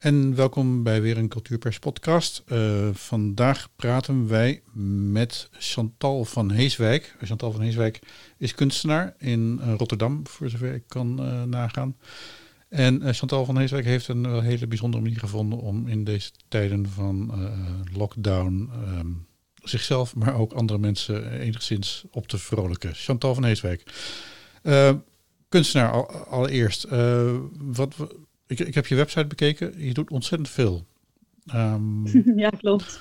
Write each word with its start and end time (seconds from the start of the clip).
En 0.00 0.34
welkom 0.34 0.82
bij 0.82 1.02
weer 1.02 1.18
een 1.18 1.28
Cultuurpers 1.28 1.78
podcast. 1.78 2.42
Uh, 2.52 2.88
vandaag 2.92 3.68
praten 3.76 4.28
wij 4.28 4.62
met 5.12 5.48
Chantal 5.52 6.24
van 6.24 6.50
Heeswijk. 6.50 7.16
Chantal 7.22 7.52
van 7.52 7.60
Heeswijk 7.60 7.98
is 8.36 8.54
kunstenaar 8.54 9.14
in 9.18 9.60
uh, 9.62 9.74
Rotterdam, 9.76 10.26
voor 10.26 10.50
zover 10.50 10.74
ik 10.74 10.82
kan 10.86 11.14
nagaan. 11.48 11.96
En 12.68 13.14
Chantal 13.14 13.44
van 13.44 13.58
Heeswijk 13.58 13.84
heeft 13.84 14.08
een 14.08 14.42
hele 14.42 14.66
bijzondere 14.66 15.02
manier 15.02 15.18
gevonden 15.18 15.58
om 15.58 15.88
in 15.88 16.04
deze 16.04 16.30
tijden 16.48 16.88
van 16.88 17.32
lockdown 17.92 18.70
um, 18.98 19.26
zichzelf, 19.62 20.14
maar 20.14 20.34
ook 20.34 20.52
andere 20.52 20.78
mensen 20.78 21.40
enigszins 21.40 22.04
op 22.10 22.28
te 22.28 22.38
vrolijken. 22.38 22.94
Chantal 22.94 23.34
van 23.34 23.44
Heeswijk. 23.44 23.92
kunstenaar 25.48 26.06
allereerst. 26.26 26.86
wat 27.58 27.94
ik, 28.50 28.58
ik 28.60 28.74
heb 28.74 28.86
je 28.86 28.94
website 28.94 29.26
bekeken. 29.26 29.74
Je 29.76 29.94
doet 29.94 30.10
ontzettend 30.10 30.50
veel. 30.50 30.86
Um, 31.54 32.06
ja, 32.44 32.50
klopt. 32.50 33.00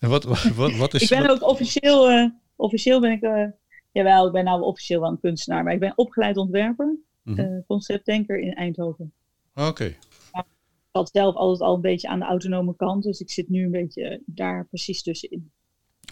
En 0.00 0.08
wat, 0.08 0.24
wat, 0.54 0.76
wat 0.76 0.94
is... 0.94 1.02
ik 1.02 1.08
ben 1.08 1.30
ook 1.30 1.42
officieel... 1.42 2.10
Uh, 2.10 2.30
officieel 2.56 3.00
ben 3.00 3.10
ik... 3.10 3.22
Uh, 3.22 3.46
jawel, 3.92 4.26
ik 4.26 4.32
ben 4.32 4.44
nou 4.44 4.62
officieel 4.62 5.00
wel 5.00 5.10
een 5.10 5.20
kunstenaar. 5.20 5.64
Maar 5.64 5.72
ik 5.72 5.80
ben 5.80 5.98
opgeleid 5.98 6.36
ontwerper. 6.36 6.98
Mm 7.22 7.36
-hmm. 7.36 7.44
uh, 7.44 7.60
conceptdenker 7.66 8.38
in 8.38 8.54
Eindhoven. 8.54 9.12
Oké. 9.54 9.68
Okay. 9.68 9.88
Ik 9.88 10.96
zat 10.96 11.10
zelf 11.12 11.34
altijd 11.34 11.68
al 11.68 11.74
een 11.74 11.80
beetje 11.80 12.08
aan 12.08 12.18
de 12.18 12.24
autonome 12.24 12.76
kant. 12.76 13.02
Dus 13.02 13.20
ik 13.20 13.30
zit 13.30 13.48
nu 13.48 13.64
een 13.64 13.70
beetje 13.70 14.22
daar 14.26 14.66
precies 14.66 15.02
tussenin. 15.02 15.50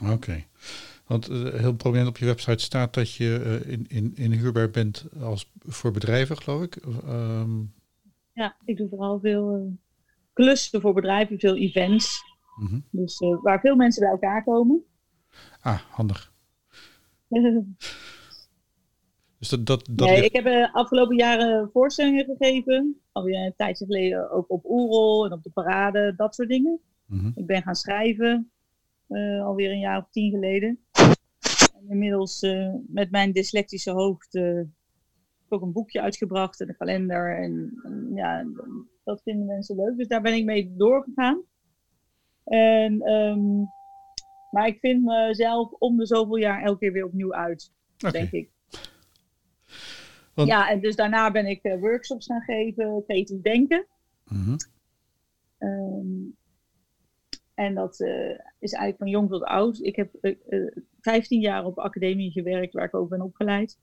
Oké. 0.03 0.13
Okay. 0.13 0.47
Want 1.07 1.27
heel 1.27 1.75
prominent 1.75 2.09
op 2.09 2.19
je 2.19 2.25
website 2.25 2.63
staat 2.65 2.95
dat 2.95 3.13
je 3.13 3.61
in, 3.67 3.87
in, 3.89 4.13
in 4.17 4.33
huurbaar 4.33 4.71
bent 4.71 5.07
als 5.21 5.51
voor 5.67 5.91
bedrijven, 5.91 6.37
geloof 6.37 6.63
ik. 6.63 6.77
Um, 7.09 7.73
ja, 8.39 8.57
ik 8.65 8.77
doe 8.77 8.89
vooral 8.89 9.21
veel 9.21 9.57
uh, 9.57 9.73
klussen 10.33 10.81
voor 10.81 10.95
bedrijven, 10.95 11.39
veel 11.39 11.57
events. 11.57 12.23
Mm 12.57 12.67
-hmm. 12.67 12.85
Dus 12.91 13.21
uh, 13.21 13.43
waar 13.43 13.61
veel 13.61 13.77
mensen 13.77 14.03
bij 14.03 14.11
elkaar 14.11 14.45
komen. 14.45 14.85
Ah, 15.61 15.81
handig. 15.91 16.33
dus 19.39 19.49
dat, 19.49 19.67
dat, 19.67 19.89
dat 19.91 20.09
nee, 20.09 20.25
ik 20.25 20.33
heb 20.33 20.45
de 20.45 20.51
uh, 20.51 20.75
afgelopen 20.75 21.17
jaren 21.17 21.71
voorstellingen 21.73 22.25
gegeven. 22.25 23.01
Alweer 23.13 23.47
een 23.47 23.55
tijdje 23.57 23.85
geleden 23.85 24.31
ook 24.31 24.51
op 24.51 24.65
Oerol 24.65 25.27
en 25.27 25.33
op 25.33 25.43
de 25.43 25.51
parade, 25.51 26.15
dat 26.17 26.35
soort 26.35 26.49
dingen. 26.49 26.81
Mm 27.07 27.19
-hmm. 27.19 27.33
Ik 27.35 27.47
ben 27.47 27.63
gaan 27.63 27.75
schrijven, 27.75 28.51
alweer 29.43 29.71
een 29.71 29.79
jaar 29.79 29.99
of 29.99 30.09
tien 30.11 30.31
geleden. 30.31 30.79
En 31.75 31.89
inmiddels 31.89 32.47
met 32.87 33.11
mijn 33.11 33.33
dyslectische 33.33 33.91
hoofd 33.91 34.41
ook 35.53 35.63
een 35.63 35.73
boekje 35.73 36.01
uitgebracht 36.01 36.61
en 36.61 36.69
een 36.69 36.77
kalender. 36.77 37.37
En, 37.37 37.81
en, 37.83 38.11
ja, 38.15 38.47
dat 39.05 39.23
vinden 39.23 39.47
mensen 39.47 39.77
leuk. 39.77 39.97
Dus 39.97 40.09
daar 40.09 40.23
ben 40.23 40.35
ik 40.35 40.45
mee 40.45 40.75
doorgegaan. 40.77 41.43
En, 42.45 43.13
um, 43.13 43.69
maar 44.51 44.67
ik 44.67 44.79
vind 44.79 45.05
mezelf 45.05 45.73
om 45.73 45.97
de 45.97 46.07
zoveel 46.07 46.37
jaar 46.37 46.63
elke 46.63 46.79
keer 46.79 46.93
weer 46.93 47.05
opnieuw 47.05 47.35
uit, 47.35 47.73
okay. 47.97 48.11
denk 48.11 48.31
ik. 48.31 48.51
Want... 50.35 50.49
Ja, 50.49 50.71
en 50.71 50.81
dus 50.81 50.97
daarna 50.97 51.31
ben 51.31 51.47
ik 51.47 51.65
uh, 51.65 51.81
workshops 51.81 52.27
gaan 52.27 52.41
geven, 52.41 53.03
creatief 53.07 53.41
denken. 53.41 53.87
Mm 54.29 54.45
-hmm. 54.45 54.57
um, 55.69 56.37
en 57.55 57.75
dat 57.75 58.01
uh, 58.01 58.39
is 58.59 58.73
eigenlijk 58.73 58.97
van 58.99 59.09
jong 59.09 59.29
tot 59.29 59.43
oud. 59.43 59.79
Ik 59.81 59.97
heb 59.97 60.15
uh, 60.21 60.77
15 61.01 61.41
jaar 61.41 61.65
op 61.65 61.79
academie 61.79 62.31
gewerkt 62.31 62.73
waar 62.73 62.85
ik 62.85 62.95
ook 62.95 63.09
ben 63.09 63.21
opgeleid 63.21 63.79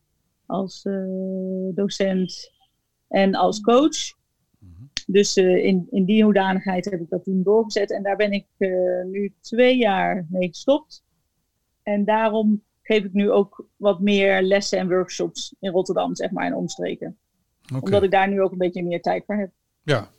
als 0.45 0.85
uh, 0.85 1.75
docent 1.75 2.51
en 3.07 3.35
als 3.35 3.61
coach. 3.61 4.13
Dus 5.07 5.37
uh, 5.37 5.65
in, 5.65 5.87
in 5.91 6.05
die 6.05 6.23
hoedanigheid 6.23 6.85
heb 6.85 6.99
ik 6.99 7.09
dat 7.09 7.23
toen 7.23 7.43
doorgezet. 7.43 7.91
En 7.91 8.03
daar 8.03 8.15
ben 8.15 8.31
ik 8.31 8.45
uh, 8.57 9.03
nu 9.05 9.33
twee 9.41 9.77
jaar 9.77 10.25
mee 10.29 10.47
gestopt. 10.47 11.03
En 11.83 12.05
daarom 12.05 12.63
geef 12.81 13.03
ik 13.03 13.13
nu 13.13 13.31
ook 13.31 13.67
wat 13.75 13.99
meer 13.99 14.41
lessen 14.41 14.79
en 14.79 14.89
workshops 14.89 15.55
in 15.59 15.71
Rotterdam, 15.71 16.15
zeg 16.15 16.31
maar, 16.31 16.45
in 16.45 16.55
omstreken. 16.55 17.17
Okay. 17.65 17.79
Omdat 17.79 18.03
ik 18.03 18.11
daar 18.11 18.29
nu 18.29 18.41
ook 18.41 18.51
een 18.51 18.57
beetje 18.57 18.83
meer 18.83 19.01
tijd 19.01 19.23
voor 19.25 19.35
heb. 19.35 19.51
Ja, 19.83 20.09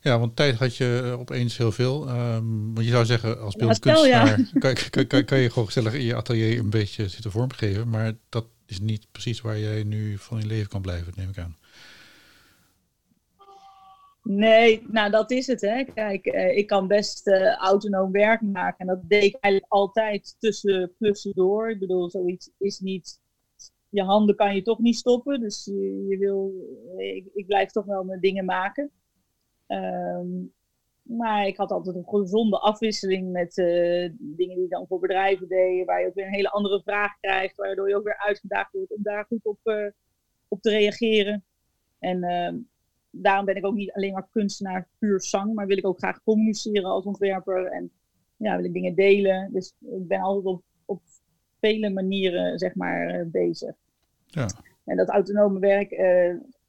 ja, 0.00 0.18
want 0.18 0.36
tijd 0.36 0.58
had 0.58 0.76
je 0.76 1.16
opeens 1.18 1.56
heel 1.56 1.72
veel. 1.72 2.08
Um, 2.08 2.74
want 2.74 2.86
je 2.86 2.92
zou 2.92 3.04
zeggen, 3.04 3.40
als 3.40 3.56
beeldkunstenaar 3.56 4.26
ja, 4.26 4.36
ja. 4.36 4.44
kan, 4.60 4.74
kan, 4.90 5.06
kan, 5.06 5.24
kan, 5.24 5.38
je 5.38 5.48
gewoon 5.50 5.66
gezellig 5.66 5.94
in 5.94 6.04
je 6.04 6.14
atelier 6.14 6.58
een 6.58 6.70
beetje 6.70 7.08
zitten 7.08 7.30
vormgeven. 7.30 7.88
Maar 7.88 8.12
dat 8.28 8.46
is 8.70 8.80
niet 8.80 9.06
precies 9.12 9.40
waar 9.40 9.58
jij 9.58 9.82
nu 9.82 10.18
van 10.18 10.40
in 10.40 10.46
leven 10.46 10.68
kan 10.68 10.82
blijven, 10.82 11.12
neem 11.16 11.28
ik 11.28 11.38
aan. 11.38 11.56
Nee, 14.22 14.82
nou 14.88 15.10
dat 15.10 15.30
is 15.30 15.46
het. 15.46 15.60
Hè. 15.60 15.84
Kijk, 15.84 16.26
eh, 16.26 16.56
ik 16.56 16.66
kan 16.66 16.86
best 16.86 17.26
uh, 17.26 17.54
autonoom 17.56 18.12
werk 18.12 18.40
maken. 18.40 18.78
En 18.78 18.86
dat 18.86 19.08
deed 19.08 19.22
ik 19.22 19.36
eigenlijk 19.40 19.72
altijd 19.72 20.36
tussen 20.38 20.92
klussen 20.98 21.32
door. 21.34 21.70
Ik 21.70 21.78
bedoel, 21.78 22.10
zoiets 22.10 22.50
is 22.58 22.78
niet... 22.78 23.20
Je 23.88 24.02
handen 24.02 24.36
kan 24.36 24.54
je 24.54 24.62
toch 24.62 24.78
niet 24.78 24.96
stoppen. 24.96 25.40
Dus 25.40 25.64
je, 26.08 26.16
wil... 26.18 26.52
Ik, 26.96 27.26
ik, 27.34 27.46
blijf 27.46 27.70
toch 27.70 27.84
wel 27.84 28.04
mijn 28.04 28.20
dingen 28.20 28.44
maken. 28.44 28.90
Um, 29.66 30.52
maar 31.10 31.46
ik 31.46 31.56
had 31.56 31.70
altijd 31.70 31.96
een 31.96 32.08
gezonde 32.08 32.58
afwisseling 32.58 33.30
met 33.30 33.56
uh, 33.56 34.10
dingen 34.18 34.56
die 34.56 34.68
dan 34.68 34.86
voor 34.86 35.00
bedrijven 35.00 35.48
deed, 35.48 35.86
waar 35.86 36.00
je 36.00 36.06
ook 36.06 36.14
weer 36.14 36.26
een 36.26 36.32
hele 36.32 36.50
andere 36.50 36.82
vraag 36.82 37.18
krijgt, 37.20 37.56
waardoor 37.56 37.88
je 37.88 37.96
ook 37.96 38.04
weer 38.04 38.18
uitgedaagd 38.18 38.72
wordt 38.72 38.94
om 38.94 39.02
daar 39.02 39.24
goed 39.24 39.44
op, 39.44 39.58
uh, 39.64 39.86
op 40.48 40.60
te 40.60 40.70
reageren. 40.70 41.44
En 41.98 42.24
uh, 42.24 42.60
daarom 43.10 43.44
ben 43.44 43.56
ik 43.56 43.66
ook 43.66 43.74
niet 43.74 43.92
alleen 43.92 44.12
maar 44.12 44.28
kunstenaar 44.30 44.88
puur 44.98 45.20
zang, 45.20 45.54
maar 45.54 45.66
wil 45.66 45.78
ik 45.78 45.86
ook 45.86 45.98
graag 45.98 46.22
communiceren 46.22 46.90
als 46.90 47.04
ontwerper 47.04 47.66
en 47.66 47.90
ja, 48.36 48.56
wil 48.56 48.64
ik 48.64 48.72
dingen 48.72 48.94
delen. 48.94 49.52
Dus 49.52 49.74
ik 49.80 50.08
ben 50.08 50.20
altijd 50.20 50.46
op, 50.46 50.62
op 50.84 51.02
vele 51.60 51.90
manieren, 51.90 52.58
zeg 52.58 52.74
maar, 52.74 53.28
bezig. 53.28 53.74
Ja. 54.26 54.46
En 54.84 54.96
dat 54.96 55.08
autonome 55.08 55.58
werk, 55.58 55.88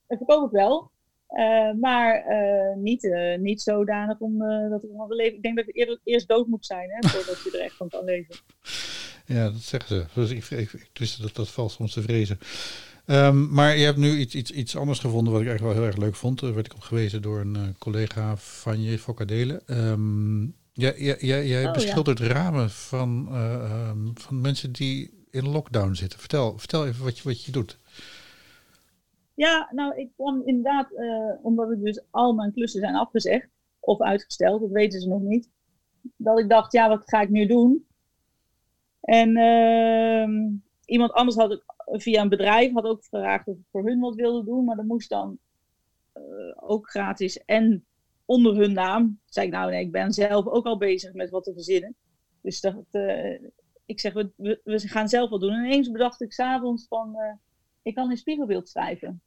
verkoop 0.08 0.46
ik 0.46 0.52
wel. 0.52 0.91
Uh, 1.32 1.72
maar 1.80 2.26
uh, 2.30 2.76
niet, 2.76 3.04
uh, 3.04 3.38
niet 3.38 3.62
zodanig 3.62 4.20
om 4.20 4.38
dat 4.70 4.84
ik 4.84 4.90
van 4.96 5.08
wil 5.08 5.18
leven. 5.18 5.36
Ik 5.36 5.44
denk 5.44 5.56
dat 5.56 5.68
ik 5.68 5.76
eerder, 5.76 6.00
eerst 6.04 6.28
dood 6.28 6.48
moet 6.48 6.66
zijn 6.66 6.90
hè, 6.90 7.10
voordat 7.10 7.44
je 7.44 7.52
er 7.58 7.64
echt 7.64 7.76
van 7.76 7.90
kan 7.90 8.06
leven. 8.06 8.36
Ja, 9.26 9.44
dat 9.44 9.62
zeggen 9.62 9.96
ze. 9.96 10.20
Dus 10.20 10.30
ik, 10.32 10.50
ik, 10.50 11.20
dat 11.22 11.36
dat 11.36 11.50
valt 11.50 11.72
soms 11.72 11.94
te 11.94 12.02
vrezen. 12.02 12.40
Um, 13.06 13.54
maar 13.54 13.78
je 13.78 13.86
hebt 13.86 13.98
nu 13.98 14.18
iets, 14.18 14.36
iets, 14.36 14.52
iets 14.52 14.76
anders 14.76 15.00
gevonden 15.00 15.34
wat 15.34 15.42
ik 15.42 15.48
eigenlijk 15.48 15.78
wel 15.78 15.86
heel 15.86 15.94
erg 15.94 16.04
leuk 16.04 16.16
vond. 16.16 16.40
Daar 16.40 16.54
werd 16.54 16.66
ik 16.66 16.74
op 16.74 16.82
gewezen 16.82 17.22
door 17.22 17.40
een 17.40 17.76
collega 17.80 18.38
van 18.38 18.82
je, 18.82 19.00
Foccadele. 19.00 19.62
Um, 19.68 20.56
jij 20.74 20.96
jij, 20.98 21.18
jij, 21.20 21.48
jij 21.48 21.66
oh, 21.66 21.74
beschildert 21.74 22.20
ja. 22.20 22.28
ramen 22.28 22.70
van, 22.70 23.36
um, 23.36 24.12
van 24.14 24.42
mensen 24.42 24.72
die 24.72 25.26
in 25.32 25.50
lockdown 25.50 25.94
zitten. 25.94 26.20
Vertel, 26.20 26.58
vertel 26.58 26.88
even 26.88 27.04
wat 27.04 27.18
je, 27.18 27.24
wat 27.24 27.44
je 27.44 27.52
doet. 27.52 27.78
Ja, 29.42 29.70
nou, 29.72 29.96
ik 29.96 30.12
kwam 30.16 30.42
inderdaad, 30.46 30.92
uh, 30.92 31.34
omdat 31.42 31.72
ik 31.72 31.84
dus 31.84 32.04
al 32.10 32.34
mijn 32.34 32.54
klussen 32.54 32.80
zijn 32.80 32.96
afgezegd 32.96 33.50
of 33.80 34.02
uitgesteld, 34.02 34.62
dat 34.62 34.70
weten 34.70 35.02
ze 35.02 35.08
nog 35.08 35.22
niet. 35.22 35.50
Dat 36.16 36.40
ik 36.40 36.50
dacht, 36.50 36.72
ja, 36.72 36.90
wat 36.90 37.10
ga 37.10 37.22
ik 37.22 37.30
nu 37.30 37.46
doen? 37.46 37.88
En 39.02 39.38
uh, 39.38 40.52
iemand 40.86 41.12
anders 41.12 41.38
had 41.38 41.52
ik 41.52 41.64
via 41.86 42.22
een 42.22 42.30
bedrijf 42.30 42.74
had 42.74 42.84
ook 42.84 43.04
gevraagd 43.04 43.48
of 43.48 43.58
ik 43.58 43.64
voor 43.72 43.86
hun 43.86 44.00
wat 44.00 44.16
wilde 44.16 44.46
doen, 44.46 44.66
maar 44.66 44.76
dat 44.76 44.86
moest 44.86 45.10
dan 45.10 45.38
uh, 46.14 46.24
ook 46.56 46.90
gratis 46.90 47.44
en 47.46 47.86
onder 48.26 48.56
hun 48.56 48.74
naam. 48.74 49.20
Zei 49.26 49.48
ik, 49.48 49.54
nou 49.54 49.72
nee, 49.72 49.82
ik 49.82 49.92
ben 49.92 50.14
zelf 50.14 50.48
ook 50.48 50.66
al 50.66 50.78
bezig 50.78 51.14
met 51.14 51.30
wat 51.30 51.44
te 51.44 51.54
verzinnen. 51.54 51.96
Dus 52.42 52.62
dat, 52.62 52.76
ik 53.86 54.00
zeg, 54.00 54.14
we, 54.14 54.60
we, 54.64 54.80
gaan 54.80 55.10
zelf 55.10 55.30
wat 55.30 55.42
doen. 55.42 55.54
En 55.54 55.66
ineens 55.66 55.92
bedacht 55.92 56.22
ik 56.22 56.34
s'avonds 56.34 56.88
van, 56.88 57.18
ik 57.82 57.96
kan 57.96 58.10
in 58.10 58.18
spiegelbeeld 58.18 58.70
schrijven. 58.70 59.22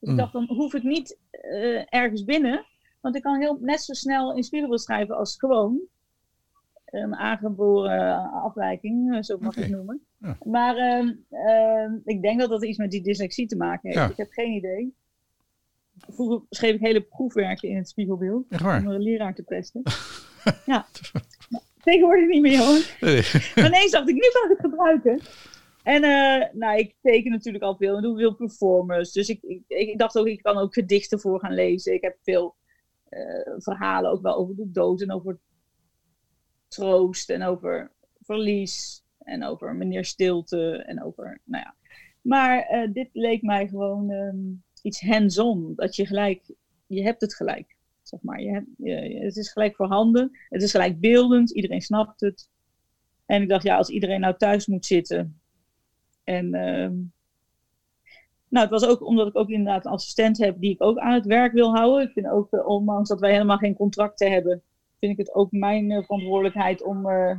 Dus 0.00 0.08
mm. 0.08 0.10
ik 0.10 0.16
dacht, 0.16 0.32
dan 0.32 0.56
hoef 0.56 0.74
ik 0.74 0.82
niet 0.82 1.18
uh, 1.32 1.82
ergens 1.88 2.24
binnen. 2.24 2.64
Want 3.00 3.16
ik 3.16 3.22
kan 3.22 3.40
heel, 3.40 3.58
net 3.60 3.82
zo 3.82 3.92
snel 3.92 4.36
in 4.36 4.42
spiegelbeeld 4.42 4.82
schrijven 4.82 5.16
als 5.16 5.36
gewoon. 5.38 5.80
Een 6.84 7.16
aangeboren 7.16 8.30
afwijking, 8.32 9.14
eh, 9.14 9.22
zo 9.22 9.38
mag 9.38 9.48
okay. 9.48 9.62
ik 9.62 9.68
het 9.68 9.78
noemen. 9.78 10.00
Ja. 10.18 10.36
Maar 10.44 10.76
uh, 10.76 11.10
uh, 11.30 11.92
ik 12.04 12.22
denk 12.22 12.40
dat 12.40 12.48
dat 12.48 12.64
iets 12.64 12.78
met 12.78 12.90
die 12.90 13.02
dyslexie 13.02 13.46
te 13.46 13.56
maken 13.56 13.88
heeft. 13.88 14.00
Ja. 14.00 14.08
Ik 14.08 14.16
heb 14.16 14.30
geen 14.30 14.52
idee. 14.52 14.94
Vroeger 16.08 16.46
schreef 16.50 16.74
ik 16.74 16.80
hele 16.80 17.00
proefwerken 17.00 17.68
in 17.68 17.76
het 17.76 17.88
spiegelbeeld. 17.88 18.44
Om 18.62 18.86
een 18.86 19.02
leraar 19.02 19.34
te 19.34 19.42
pesten. 19.42 19.82
ja. 20.66 20.86
Tegenwoordig 21.82 22.28
niet 22.28 22.42
meer, 22.42 22.58
hoor. 22.58 22.96
Nee. 23.00 23.22
maar 23.54 23.66
ineens 23.66 23.90
dacht 23.90 24.08
ik, 24.08 24.14
nu 24.14 24.30
kan 24.32 24.50
ik 24.50 24.56
het 24.56 24.70
gebruiken. 24.70 25.20
En 25.90 26.04
uh, 26.04 26.52
nou, 26.52 26.78
ik 26.78 26.94
teken 27.00 27.30
natuurlijk 27.30 27.64
al 27.64 27.76
veel 27.76 27.96
en 27.96 28.02
doe 28.02 28.18
veel 28.18 28.34
performers. 28.34 29.12
Dus 29.12 29.28
ik, 29.28 29.42
ik, 29.42 29.62
ik, 29.66 29.98
dacht 29.98 30.18
ook, 30.18 30.26
ik 30.26 30.42
kan 30.42 30.56
ook 30.56 30.74
gedichten 30.74 31.20
voor 31.20 31.40
gaan 31.40 31.54
lezen. 31.54 31.94
Ik 31.94 32.02
heb 32.02 32.16
veel 32.22 32.56
uh, 33.10 33.54
verhalen 33.56 34.10
ook 34.10 34.22
wel 34.22 34.36
over 34.36 34.56
de 34.56 34.70
dood 34.70 35.00
en 35.00 35.12
over 35.12 35.38
troost 36.68 37.30
en 37.30 37.42
over 37.42 37.92
verlies 38.20 39.04
en 39.18 39.44
over 39.44 39.74
meneer 39.74 40.04
Stilte 40.04 40.76
en 40.76 41.02
over, 41.02 41.40
nou 41.44 41.64
ja. 41.64 41.74
Maar 42.20 42.74
uh, 42.74 42.92
dit 42.92 43.08
leek 43.12 43.42
mij 43.42 43.68
gewoon 43.68 44.10
um, 44.10 44.62
iets 44.82 45.00
hands-on, 45.00 45.72
dat 45.76 45.96
je 45.96 46.06
gelijk, 46.06 46.54
je 46.86 47.02
hebt 47.02 47.20
het 47.20 47.34
gelijk. 47.34 47.76
Zeg 48.02 48.22
maar. 48.22 48.40
Je, 48.40 48.64
je, 48.76 49.18
het 49.24 49.36
is 49.36 49.52
gelijk 49.52 49.76
voorhanden. 49.76 50.30
Het 50.48 50.62
is 50.62 50.70
gelijk 50.70 51.00
beeldend. 51.00 51.50
Iedereen 51.50 51.80
snapt 51.80 52.20
het. 52.20 52.48
En 53.26 53.42
ik 53.42 53.48
dacht, 53.48 53.64
ja, 53.64 53.76
als 53.76 53.88
iedereen 53.88 54.20
nou 54.20 54.36
thuis 54.36 54.66
moet 54.66 54.86
zitten. 54.86 55.39
En 56.30 56.54
ehm, 56.54 56.94
nou, 58.48 58.68
het 58.68 58.70
was 58.70 58.86
ook 58.86 59.06
omdat 59.06 59.26
ik 59.26 59.36
ook 59.36 59.48
inderdaad 59.48 59.84
een 59.84 59.92
assistent 59.92 60.38
heb 60.38 60.60
die 60.60 60.70
ik 60.70 60.82
ook 60.82 60.98
aan 60.98 61.14
het 61.14 61.26
werk 61.26 61.52
wil 61.52 61.76
houden. 61.76 62.06
Ik 62.06 62.12
vind 62.12 62.28
ook, 62.28 62.52
uh, 62.52 62.66
ondanks 62.66 63.08
dat 63.08 63.20
wij 63.20 63.32
helemaal 63.32 63.56
geen 63.56 63.76
contracten 63.76 64.30
hebben, 64.30 64.62
vind 64.98 65.12
ik 65.12 65.18
het 65.18 65.34
ook 65.34 65.52
mijn 65.52 65.90
uh, 65.90 66.02
verantwoordelijkheid 66.02 66.82
om, 66.82 67.08
uh, 67.08 67.36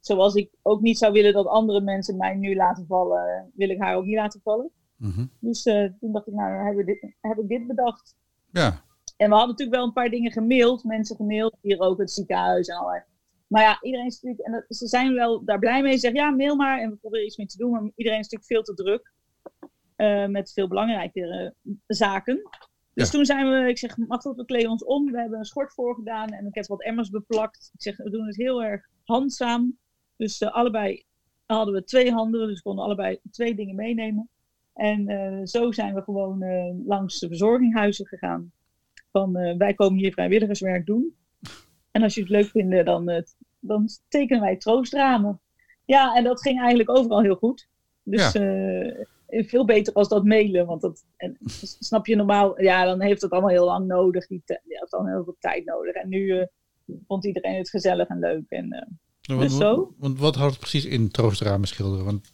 zoals 0.00 0.34
ik 0.34 0.50
ook 0.62 0.80
niet 0.80 0.98
zou 0.98 1.12
willen 1.12 1.32
dat 1.32 1.46
andere 1.46 1.80
mensen 1.80 2.16
mij 2.16 2.34
nu 2.34 2.54
laten 2.54 2.86
vallen, 2.86 3.50
wil 3.54 3.68
ik 3.68 3.80
haar 3.80 3.96
ook 3.96 4.04
niet 4.04 4.16
laten 4.16 4.40
vallen. 4.44 4.70
Mm 4.96 5.10
-hmm. 5.10 5.30
Dus 5.40 5.62
toen 5.62 6.12
dacht 6.12 6.26
ik, 6.26 6.34
nou, 6.34 6.66
heb 6.66 6.78
ik, 6.78 6.86
dit, 6.86 7.14
heb 7.20 7.38
ik 7.38 7.48
dit 7.48 7.66
bedacht. 7.66 8.16
Ja. 8.50 8.82
En 9.16 9.28
we 9.28 9.34
hadden 9.34 9.50
natuurlijk 9.50 9.76
wel 9.76 9.86
een 9.86 9.92
paar 9.92 10.10
dingen 10.10 10.32
gemaild, 10.32 10.84
mensen 10.84 11.16
gemaild, 11.16 11.56
hier 11.60 11.80
ook 11.80 11.98
het 11.98 12.10
ziekenhuis 12.10 12.68
en 12.68 12.76
allerlei. 12.76 13.02
Maar 13.46 13.62
ja, 13.62 13.78
iedereen 13.82 14.06
is 14.06 14.20
natuurlijk, 14.20 14.54
en 14.54 14.64
ze 14.76 14.86
zijn 14.86 15.14
wel 15.14 15.44
daar 15.44 15.58
blij 15.58 15.82
mee. 15.82 15.92
Ze 15.92 15.98
zeggen, 15.98 16.20
ja, 16.20 16.30
mail 16.30 16.56
maar 16.56 16.80
en 16.80 16.90
we 16.90 16.96
proberen 16.96 17.26
iets 17.26 17.36
mee 17.36 17.46
te 17.46 17.56
doen. 17.56 17.70
Maar 17.70 17.90
iedereen 17.94 18.18
is 18.18 18.28
natuurlijk 18.28 18.50
veel 18.50 18.62
te 18.62 18.82
druk. 18.82 19.12
Uh, 19.96 20.26
met 20.26 20.52
veel 20.52 20.68
belangrijkere 20.68 21.54
uh, 21.62 21.74
zaken. 21.86 22.48
Dus 22.94 23.06
ja. 23.06 23.12
toen 23.12 23.24
zijn 23.24 23.50
we, 23.50 23.68
ik 23.68 23.78
zeg, 23.78 23.96
mag 23.96 24.22
dat, 24.22 24.36
we 24.36 24.44
kleden 24.44 24.70
ons 24.70 24.84
om. 24.84 25.10
We 25.10 25.20
hebben 25.20 25.38
een 25.38 25.44
schort 25.44 25.72
voorgedaan 25.72 26.28
en 26.28 26.46
ik 26.46 26.54
heb 26.54 26.66
wat 26.66 26.82
emmers 26.82 27.10
beplakt. 27.10 27.70
Ik 27.74 27.82
zeg, 27.82 27.96
we 27.96 28.10
doen 28.10 28.26
het 28.26 28.36
heel 28.36 28.62
erg 28.62 28.88
handzaam. 29.04 29.78
Dus 30.16 30.40
uh, 30.40 30.54
allebei 30.54 31.04
hadden 31.46 31.74
we 31.74 31.84
twee 31.84 32.12
handen, 32.12 32.46
dus 32.46 32.56
we 32.56 32.62
konden 32.62 32.84
allebei 32.84 33.20
twee 33.30 33.54
dingen 33.54 33.74
meenemen. 33.74 34.28
En 34.74 35.48
zo 35.48 35.72
zijn 35.72 35.94
we 35.94 36.02
gewoon 36.02 36.44
langs 36.86 37.18
de 37.18 37.28
verzorginghuizen 37.28 38.06
gegaan. 38.06 38.52
Van, 39.12 39.32
wij 39.58 39.74
komen 39.74 39.98
hier 39.98 40.12
vrijwilligerswerk 40.12 40.86
doen. 40.86 41.14
En 41.94 42.02
als 42.02 42.14
je 42.14 42.20
het 42.20 42.30
leuk 42.30 42.46
vindt, 42.46 42.86
dan, 42.86 43.24
dan 43.60 43.88
tekenen 44.08 44.42
wij 44.42 44.56
troostramen. 44.56 45.40
Ja, 45.84 46.14
en 46.14 46.24
dat 46.24 46.42
ging 46.42 46.60
eigenlijk 46.60 46.90
overal 46.90 47.22
heel 47.22 47.36
goed. 47.36 47.68
Dus 48.02 48.32
ja 48.32 48.40
veel 49.42 49.64
beter 49.64 49.92
als 49.92 50.08
dat 50.08 50.24
mailen. 50.24 50.66
Want 50.66 50.80
dat, 50.80 51.04
en, 51.16 51.36
snap 51.78 52.06
je 52.06 52.16
normaal, 52.16 52.60
ja, 52.60 52.84
dan 52.84 53.00
heeft 53.00 53.22
het 53.22 53.30
allemaal 53.30 53.50
heel 53.50 53.64
lang 53.64 53.86
nodig. 53.86 54.26
Die 54.26 54.42
ja, 54.44 54.58
heeft 54.62 54.90
dan 54.90 55.08
heel 55.08 55.24
veel 55.24 55.36
tijd 55.38 55.64
nodig. 55.64 55.94
En 55.94 56.08
nu 56.08 56.18
uh, 56.18 56.44
vond 57.06 57.24
iedereen 57.24 57.56
het 57.56 57.70
gezellig 57.70 58.08
en 58.08 58.18
leuk. 58.18 58.44
En, 58.48 58.64
uh, 58.64 58.70
nou, 59.22 59.40
dus 59.40 59.58
want, 59.58 59.62
zo. 59.62 59.94
Want 59.98 60.18
wat 60.18 60.34
houdt 60.34 60.52
het 60.52 60.60
precies 60.60 60.84
in 60.84 61.10
troostramen 61.10 61.68
schilderen? 61.68 62.04
Want 62.04 62.32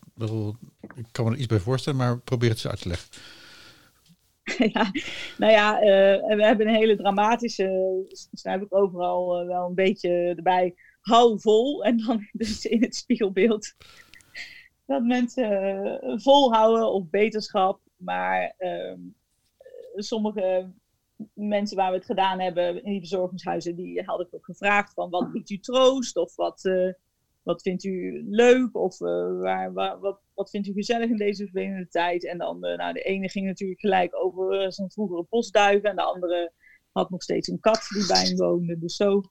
ik 0.94 1.06
kan 1.12 1.24
me 1.24 1.30
er 1.30 1.36
iets 1.36 1.46
bij 1.46 1.58
voorstellen, 1.58 1.98
maar 1.98 2.18
probeer 2.18 2.48
het 2.48 2.58
eens 2.58 2.68
uit 2.68 2.82
te 2.82 2.88
leggen. 2.88 3.08
ja, 4.74 4.90
nou 5.38 5.52
ja, 5.52 5.82
uh, 5.82 6.36
we 6.36 6.44
hebben 6.44 6.68
een 6.68 6.74
hele 6.74 6.96
dramatische, 6.96 8.02
schrijf 8.32 8.62
ik 8.62 8.74
overal 8.74 9.46
wel 9.46 9.68
een 9.68 9.74
beetje 9.74 10.10
erbij, 10.10 10.74
hou 11.00 11.40
vol. 11.40 11.84
En 11.84 11.98
dan 11.98 12.28
dus 12.32 12.64
in 12.64 12.82
het 12.82 12.96
spiegelbeeld 12.96 13.74
dat 14.86 15.02
mensen 15.02 16.00
volhouden 16.22 16.92
of 16.92 17.10
beterschap. 17.10 17.80
Maar 17.96 18.54
uh, 18.58 18.94
sommige 19.94 20.72
mensen 21.34 21.76
waar 21.76 21.90
we 21.90 21.96
het 21.96 22.06
gedaan 22.06 22.40
hebben 22.40 22.84
in 22.84 22.90
die 22.90 23.00
verzorgingshuizen, 23.00 23.76
die 23.76 24.02
had 24.04 24.20
ik 24.20 24.28
ook 24.30 24.44
gevraagd 24.44 24.94
van 24.94 25.10
wat 25.10 25.32
biedt 25.32 25.50
u 25.50 25.58
troost 25.58 26.16
of 26.16 26.36
wat, 26.36 26.70
wat 27.42 27.62
vindt 27.62 27.84
u 27.84 28.24
leuk 28.28 28.76
of 28.76 28.98
waar, 28.98 29.72
waar, 29.72 30.00
wat, 30.00 30.20
wat 30.40 30.50
vindt 30.50 30.68
u 30.68 30.72
gezellig 30.72 31.10
in 31.10 31.16
deze 31.16 31.44
vervelende 31.44 31.88
tijd. 31.88 32.26
En 32.26 32.38
dan, 32.38 32.60
nou, 32.60 32.92
de 32.92 33.02
ene 33.02 33.28
ging 33.28 33.46
natuurlijk 33.46 33.80
gelijk 33.80 34.16
over 34.16 34.72
zijn 34.72 34.90
vroegere 34.90 35.22
postduiven 35.22 35.90
en 35.90 35.96
de 35.96 36.02
andere 36.02 36.52
had 36.92 37.10
nog 37.10 37.22
steeds 37.22 37.48
een 37.48 37.60
kat 37.60 37.86
die 37.88 38.06
bij 38.06 38.24
hem 38.24 38.36
woonde. 38.36 38.78
Dus 38.78 38.96
zo 38.96 39.22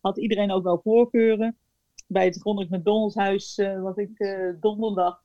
had 0.00 0.18
iedereen 0.18 0.50
ook 0.50 0.62
wel 0.62 0.80
voorkeuren 0.82 1.56
bij 2.06 2.24
het 2.24 2.42
Ronald 2.42 2.70
McDonald's 2.70 3.14
huis 3.14 3.58
uh, 3.58 3.82
was 3.82 3.96
ik 3.96 4.18
uh, 4.18 4.54
donderdag. 4.60 5.22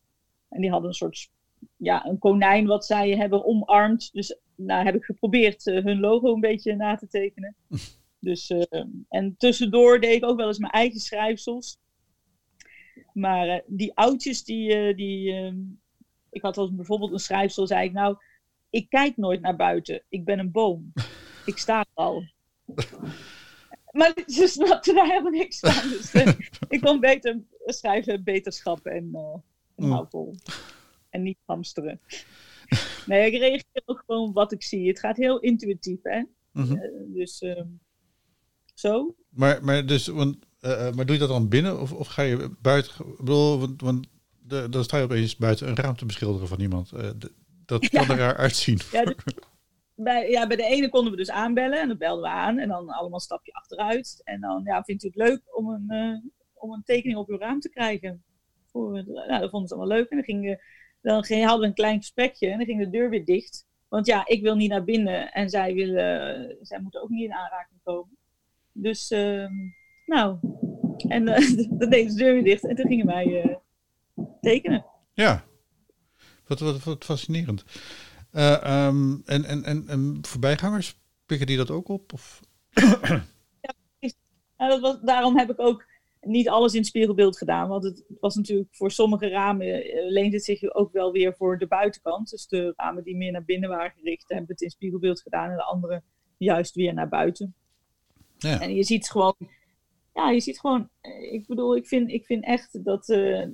En 0.49 0.61
die 0.61 0.69
hadden 0.69 0.89
een 0.89 0.95
soort, 0.95 1.31
ja, 1.77 2.05
een 2.05 2.19
konijn 2.19 2.65
wat 2.65 2.85
zij 2.85 3.15
hebben 3.15 3.45
omarmd. 3.45 4.09
Dus 4.13 4.39
nou 4.55 4.85
heb 4.85 4.95
ik 4.95 5.03
geprobeerd 5.03 5.65
uh, 5.65 5.83
hun 5.83 5.99
logo 5.99 6.33
een 6.33 6.39
beetje 6.39 6.75
na 6.75 6.95
te 6.95 7.07
tekenen. 7.07 7.55
dus, 8.19 8.53
en 9.09 9.35
tussendoor 9.37 9.99
deed 9.99 10.15
ik 10.15 10.25
ook 10.25 10.37
wel 10.37 10.47
eens 10.47 10.59
mijn 10.59 10.71
eigen 10.71 10.99
schrijfsels. 10.99 11.77
Maar 13.13 13.61
die 13.67 13.95
oudjes, 13.95 14.43
die, 14.43 14.95
die 14.95 15.33
ik 16.31 16.41
had 16.41 16.57
als 16.57 16.75
bijvoorbeeld 16.75 17.11
een 17.11 17.19
schrijfsel, 17.19 17.67
zei 17.67 17.85
ik 17.85 17.93
nou, 17.93 18.17
ik 18.69 18.89
kijk 18.89 19.17
nooit 19.17 19.41
naar 19.41 19.55
buiten. 19.55 20.03
Ik 20.09 20.25
ben 20.25 20.39
een 20.39 20.51
boom. 20.51 20.91
Ik 21.45 21.57
sta 21.57 21.85
al. 21.93 22.23
Maar 23.91 24.13
ze 24.25 24.47
snapte 24.47 24.93
daar 24.93 25.07
helemaal 25.07 25.31
niks 25.31 25.59
van. 25.59 25.89
Dus 25.89 26.13
uh, 26.13 26.27
ik 26.69 26.81
kon 26.81 26.99
beter 26.99 27.41
schrijven 27.65 28.23
beterschap 28.23 28.85
en, 28.85 29.09
uh, 29.13 29.35
en 29.75 30.07
mm. 30.11 30.33
En 31.09 31.21
niet 31.21 31.37
hamsteren. 31.45 31.99
Nee, 33.05 33.31
ik 33.31 33.39
reageer 33.39 33.81
ook 33.85 34.03
gewoon 34.05 34.33
wat 34.33 34.51
ik 34.51 34.63
zie. 34.63 34.87
Het 34.87 34.99
gaat 34.99 35.17
heel 35.17 35.39
intuïtief, 35.39 35.99
hè. 36.03 36.23
Mm 36.51 36.63
-hmm. 36.63 36.79
dus 37.13 37.43
zo. 38.73 39.15
Maar, 39.29 39.63
maar, 39.63 39.85
dus, 39.85 40.07
want, 40.07 40.37
maar 40.61 41.05
doe 41.05 41.11
je 41.11 41.17
dat 41.17 41.29
dan 41.29 41.47
binnen 41.47 41.81
of, 41.81 41.93
of 41.93 42.07
ga 42.07 42.21
je 42.21 42.51
buiten? 42.61 43.05
Ik 43.05 43.17
bedoel, 43.17 43.59
want, 43.59 43.81
want 43.81 44.07
de, 44.39 44.69
dan 44.69 44.83
sta 44.83 44.97
je 44.97 45.03
opeens 45.03 45.35
buiten 45.35 45.67
een 45.67 45.75
ruimte 45.75 46.05
beschilderen 46.05 46.47
van 46.47 46.59
iemand. 46.59 46.89
De, 46.89 47.31
dat 47.65 47.89
kan 47.89 48.05
ja. 48.05 48.09
er 48.09 48.17
raar 48.17 48.37
uitzien. 48.37 48.79
Ja, 48.91 49.15
bij, 49.95 50.29
ja, 50.29 50.47
bij 50.47 50.57
de 50.57 50.63
ene 50.63 50.89
konden 50.89 51.11
we 51.11 51.17
dus 51.17 51.29
aanbellen 51.29 51.81
en 51.81 51.87
dan 51.87 51.97
belden 51.97 52.23
we 52.23 52.29
aan 52.29 52.57
en 52.57 52.67
dan 52.67 52.89
allemaal 52.89 53.13
een 53.13 53.19
stapje 53.19 53.53
achteruit. 53.53 54.21
En 54.23 54.41
dan 54.41 54.61
ja, 54.63 54.83
vindt 54.83 55.03
u 55.03 55.07
het 55.07 55.15
leuk 55.15 55.41
om 55.57 55.69
een, 55.69 55.85
uh, 55.89 56.31
om 56.53 56.71
een 56.71 56.83
tekening 56.83 57.19
op 57.19 57.29
uw 57.29 57.37
raam 57.37 57.59
te 57.59 57.69
krijgen? 57.69 58.23
Voor, 58.71 59.03
nou, 59.05 59.39
dat 59.39 59.49
vonden 59.49 59.69
ze 59.69 59.75
allemaal 59.75 59.97
leuk. 59.97 60.09
En 60.09 60.17
dan, 60.17 60.25
ging, 60.25 60.61
dan 61.01 61.23
ging, 61.23 61.43
hadden 61.43 61.61
we 61.61 61.67
een 61.67 61.73
klein 61.73 61.97
gesprekje 61.97 62.47
en 62.47 62.57
dan 62.57 62.65
ging 62.65 62.83
de 62.83 62.89
deur 62.89 63.09
weer 63.09 63.25
dicht. 63.25 63.65
Want 63.87 64.05
ja, 64.05 64.27
ik 64.27 64.41
wil 64.41 64.55
niet 64.55 64.69
naar 64.69 64.83
binnen 64.83 65.31
en 65.31 65.49
zij, 65.49 65.73
willen, 65.73 66.57
zij 66.61 66.79
moeten 66.79 67.01
ook 67.01 67.09
niet 67.09 67.23
in 67.23 67.33
aanraking 67.33 67.79
komen. 67.83 68.17
Dus, 68.71 69.11
uh, 69.11 69.47
nou, 70.11 70.37
en 71.07 71.27
uh, 71.27 71.69
dan 71.79 71.89
deed 71.89 72.09
de 72.09 72.15
deur 72.15 72.33
weer 72.33 72.43
dicht 72.43 72.67
en 72.67 72.75
toen 72.75 72.87
gingen 72.87 73.05
wij 73.05 73.59
tekenen. 74.41 74.85
Ja, 75.13 75.43
wat, 76.47 76.59
wat, 76.59 76.83
wat 76.83 77.05
fascinerend. 77.05 77.63
Uh, 78.33 78.87
um, 78.87 79.21
en, 79.25 79.45
en, 79.45 79.63
en, 79.63 79.87
en 79.87 80.17
voorbijgangers, 80.21 80.99
pikken 81.25 81.47
die 81.47 81.57
dat 81.57 81.71
ook 81.71 81.87
op? 81.87 82.13
Of? 82.13 82.39
ja, 84.57 84.67
dat 84.67 84.79
was, 84.79 84.99
daarom 85.01 85.37
heb 85.37 85.49
ik 85.49 85.59
ook 85.59 85.85
niet 86.21 86.49
alles 86.49 86.71
in 86.73 86.79
het 86.79 86.87
spiegelbeeld 86.87 87.37
gedaan. 87.37 87.67
Want 87.67 87.83
het 87.83 88.03
was 88.19 88.35
natuurlijk 88.35 88.69
voor 88.71 88.91
sommige 88.91 89.29
ramen 89.29 89.65
leent 90.07 90.33
het 90.33 90.43
zich 90.43 90.73
ook 90.73 90.91
wel 90.91 91.11
weer 91.11 91.35
voor 91.35 91.57
de 91.57 91.67
buitenkant. 91.67 92.29
Dus 92.29 92.47
de 92.47 92.73
ramen 92.75 93.03
die 93.03 93.17
meer 93.17 93.31
naar 93.31 93.45
binnen 93.45 93.69
waren 93.69 93.91
gericht, 93.91 94.29
hebben 94.29 94.47
het 94.47 94.61
in 94.61 94.69
spiegelbeeld 94.69 95.21
gedaan. 95.21 95.49
En 95.49 95.55
de 95.55 95.63
andere 95.63 96.03
juist 96.37 96.75
weer 96.75 96.93
naar 96.93 97.09
buiten. 97.09 97.55
Ja. 98.37 98.61
En 98.61 98.75
je 98.75 98.83
ziet 98.83 99.09
gewoon, 99.09 99.35
ja, 100.21 100.31
je 100.31 100.39
ziet 100.39 100.59
gewoon, 100.59 100.89
ik 101.31 101.47
bedoel, 101.47 101.75
ik 101.75 101.87
vind, 101.87 102.09
ik 102.09 102.25
vind 102.25 102.45
echt 102.45 102.83
dat, 102.83 103.09
uh, 103.09 103.45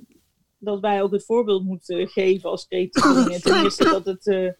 dat 0.58 0.80
wij 0.80 1.02
ook 1.02 1.12
het 1.12 1.24
voorbeeld 1.24 1.64
moeten 1.64 2.08
geven 2.08 2.50
als 2.50 2.66
creatievelingen. 2.66 3.40
Ten 3.42 3.62
eerste 3.62 3.84
dat 3.84 4.04
het 4.04 4.26
uh, 4.26 4.52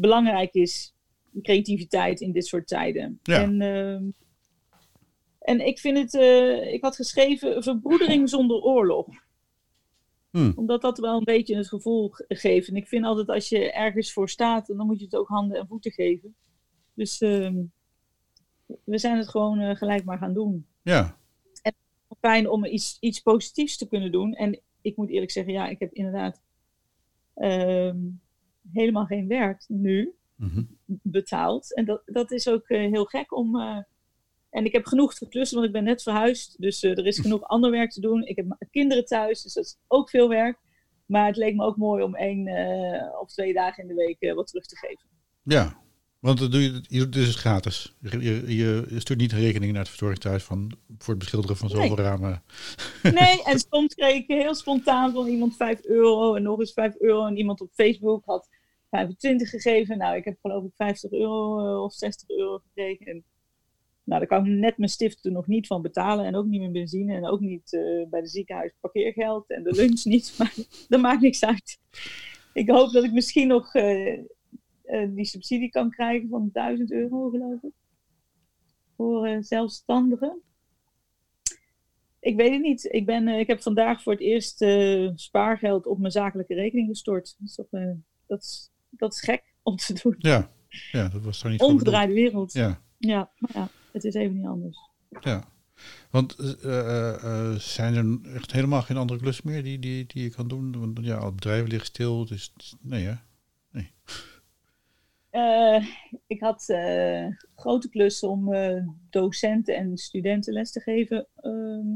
belangrijk 0.00 0.54
is, 0.54 0.94
creativiteit 1.42 2.20
in 2.20 2.32
dit 2.32 2.46
soort 2.46 2.66
tijden. 2.66 3.20
Ja. 3.22 3.42
En, 3.42 3.60
uh, 3.60 4.10
en 5.38 5.66
ik 5.66 5.78
vind 5.78 5.98
het, 5.98 6.14
ik 6.72 6.82
had 6.82 6.96
geschreven 6.96 7.62
verbroedering 7.62 8.28
zonder 8.28 8.56
oorlog. 8.56 9.06
Hmm. 10.30 10.52
Omdat 10.56 10.80
dat 10.80 10.98
wel 10.98 11.18
een 11.18 11.24
beetje 11.24 11.56
het 11.56 11.68
gevoel 11.68 12.10
geeft. 12.28 12.68
En 12.68 12.76
ik 12.76 12.88
vind 12.88 13.04
altijd 13.04 13.28
als 13.28 13.48
je 13.48 13.72
ergens 13.72 14.12
voor 14.12 14.28
staat, 14.28 14.66
dan 14.66 14.86
moet 14.86 14.98
je 14.98 15.04
het 15.04 15.16
ook 15.16 15.28
handen 15.28 15.58
en 15.58 15.66
voeten 15.66 15.92
geven. 15.92 16.34
Dus 16.94 17.20
uh, 17.20 17.50
we 18.84 18.98
zijn 18.98 19.16
het 19.16 19.28
gewoon 19.28 19.76
gelijk 19.76 20.04
maar 20.04 20.18
gaan 20.18 20.34
doen. 20.34 20.66
Ja. 20.88 21.18
En 21.62 21.74
fijn 22.20 22.50
om 22.50 22.64
iets, 22.64 22.96
iets 23.00 23.20
positiefs 23.20 23.76
te 23.76 23.88
kunnen 23.88 24.12
doen. 24.12 24.34
En 24.34 24.60
ik 24.80 24.96
moet 24.96 25.10
eerlijk 25.10 25.30
zeggen, 25.30 25.52
ja, 25.52 25.68
ik 25.68 25.78
heb 25.78 25.92
inderdaad 25.92 26.42
helemaal 28.72 29.06
geen 29.06 29.28
werk 29.28 29.64
nu 29.66 30.14
mm-hmm. 30.36 30.78
betaald. 30.86 31.74
En 31.74 31.84
dat, 31.84 32.02
dat 32.04 32.30
is 32.30 32.48
ook 32.48 32.68
uh, 32.68 32.78
heel 32.78 33.04
gek 33.04 33.36
om. 33.36 33.56
Uh, 33.56 33.78
en 34.50 34.64
ik 34.64 34.72
heb 34.72 34.86
genoeg 34.86 35.14
te 35.14 35.28
klussen, 35.28 35.56
want 35.56 35.68
ik 35.68 35.74
ben 35.74 35.84
net 35.84 36.02
verhuisd. 36.02 36.60
Dus 36.60 36.82
uh, 36.82 36.98
er 36.98 37.06
is 37.06 37.18
genoeg 37.18 37.42
ander 37.54 37.70
werk 37.70 37.90
te 37.90 38.00
doen. 38.00 38.26
Ik 38.26 38.36
heb 38.36 38.56
kinderen 38.70 39.04
thuis, 39.04 39.42
dus 39.42 39.54
dat 39.54 39.64
is 39.64 39.78
ook 39.86 40.10
veel 40.10 40.28
werk. 40.28 40.58
Maar 41.06 41.26
het 41.26 41.36
leek 41.36 41.54
me 41.54 41.64
ook 41.64 41.76
mooi 41.76 42.02
om 42.02 42.14
één 42.14 42.48
of 43.20 43.32
twee 43.32 43.52
dagen 43.52 43.82
in 43.82 43.88
de 43.88 43.94
week 43.94 44.34
wat 44.34 44.46
terug 44.46 44.66
te 44.66 44.76
geven. 44.76 45.08
Ja, 45.42 45.82
want 46.20 46.38
dat 46.38 46.52
doe 46.52 46.62
je, 46.62 46.82
je 46.88 46.98
doet 46.98 47.12
dus 47.12 47.34
gratis. 47.34 47.96
Je, 48.00 48.56
je, 48.56 48.86
stuurt 48.96 49.18
niet 49.18 49.32
een 49.32 49.38
rekening 49.38 49.72
naar 49.72 49.80
het 49.80 49.88
verzorgingsthuis 49.88 50.42
van, 50.42 50.72
voor 50.98 51.14
het 51.14 51.18
beschilderen 51.18 51.56
van 51.56 51.68
zoveel 51.68 51.96
nee. 51.96 52.04
ramen. 52.04 52.42
Nee, 53.02 53.42
en 53.50 53.58
soms 53.58 53.94
kreeg 53.94 54.14
ik 54.14 54.26
heel 54.26 54.54
spontaan 54.54 55.12
van 55.12 55.26
iemand 55.26 55.56
5 55.56 55.84
euro 55.84 56.34
en 56.34 56.42
nog 56.42 56.58
eens 56.58 56.72
5 56.72 56.94
euro. 56.98 57.26
En 57.26 57.36
iemand 57.36 57.60
op 57.60 57.70
Facebook 57.72 58.24
had 58.24 58.48
25 58.90 59.50
gegeven. 59.50 59.98
Nou, 59.98 60.16
ik 60.16 60.24
heb 60.24 60.36
geloof 60.40 60.64
ik 60.64 60.72
50 60.74 61.10
euro 61.10 61.84
of 61.84 61.92
60 61.92 62.28
euro 62.28 62.58
gekregen. 62.58 63.06
En 63.06 63.24
Nou, 64.04 64.20
daar 64.20 64.28
kan 64.28 64.46
ik 64.46 64.52
net 64.52 64.78
mijn 64.78 64.90
stiften 64.90 65.32
nog 65.32 65.46
niet 65.46 65.66
van 65.66 65.82
betalen. 65.82 66.24
En 66.24 66.36
ook 66.36 66.46
niet 66.46 66.60
mijn 66.60 66.72
benzine. 66.72 67.14
En 67.14 67.26
ook 67.26 67.40
niet 67.40 67.72
uh, 67.72 68.08
bij 68.08 68.20
de 68.20 68.28
ziekenhuis 68.28 68.72
parkeergeld. 68.80 69.50
En 69.50 69.62
de 69.62 69.72
lunch 69.72 70.04
niet. 70.04 70.34
Maar 70.38 70.54
dat 70.88 71.00
maakt 71.00 71.20
niks 71.20 71.44
uit. 71.44 71.78
Ik 72.52 72.70
hoop 72.70 72.92
dat 72.92 73.04
ik 73.04 73.12
misschien 73.12 73.48
nog 73.48 73.74
uh, 73.74 74.18
uh, 74.88 75.14
die 75.14 75.24
subsidie 75.24 75.70
kan 75.70 75.90
krijgen 75.90 76.28
van 76.28 76.50
1000 76.52 76.92
euro, 76.92 77.30
geloof 77.30 77.62
ik. 77.62 77.72
Voor 78.96 79.36
zelfstandigen. 79.40 80.42
Ik 82.20 82.36
weet 82.36 82.50
het 82.50 82.60
niet. 82.60 82.84
Ik, 82.84 83.06
ben, 83.06 83.28
ik 83.28 83.46
heb 83.46 83.62
vandaag 83.62 84.02
voor 84.02 84.12
het 84.12 84.22
eerst 84.22 84.64
spaargeld 85.20 85.86
op 85.86 85.98
mijn 85.98 86.12
zakelijke 86.12 86.54
rekening 86.54 86.88
gestort. 86.88 87.36
Dat 87.38 87.48
is, 87.48 87.56
dat, 88.26 88.42
is, 88.42 88.70
dat 88.90 89.12
is 89.12 89.20
gek 89.20 89.54
om 89.62 89.76
te 89.76 90.00
doen. 90.02 90.14
Ja, 90.18 90.50
ja 90.92 91.08
dat 91.08 91.22
was 91.22 91.38
toch 91.38 91.50
niet 91.50 91.60
Omgedraaide 91.60 92.12
wereld. 92.12 92.52
Ja. 92.52 92.82
Ja, 92.98 93.30
maar 93.38 93.50
ja, 93.54 93.68
het 93.92 94.04
is 94.04 94.14
even 94.14 94.36
niet 94.36 94.46
anders. 94.46 94.78
Ja, 95.20 95.44
want 96.10 96.38
uh, 96.64 97.14
uh, 97.24 97.54
zijn 97.54 97.94
er 97.94 98.34
echt 98.34 98.52
helemaal 98.52 98.82
geen 98.82 98.96
andere 98.96 99.20
klussen 99.20 99.50
meer 99.50 99.62
die, 99.62 99.78
die, 99.78 100.06
die 100.06 100.22
je 100.22 100.30
kan 100.30 100.48
doen? 100.48 100.78
Want 100.78 100.98
ja, 101.02 101.16
al 101.16 101.32
bedrijven 101.32 101.68
liggen 101.68 101.86
stil, 101.86 102.26
dus 102.26 102.52
nee 102.80 103.04
hè? 103.04 103.14
Nee. 103.70 103.92
Uh, 105.38 105.86
ik 106.26 106.40
had 106.40 106.64
grote 107.54 107.88
klussen 107.90 108.28
om 108.28 108.54
docenten 109.10 109.76
en 109.76 109.96
studenten 109.96 110.52
les 110.52 110.72
te 110.72 110.80
geven 110.80 111.26
ehm, 111.34 111.86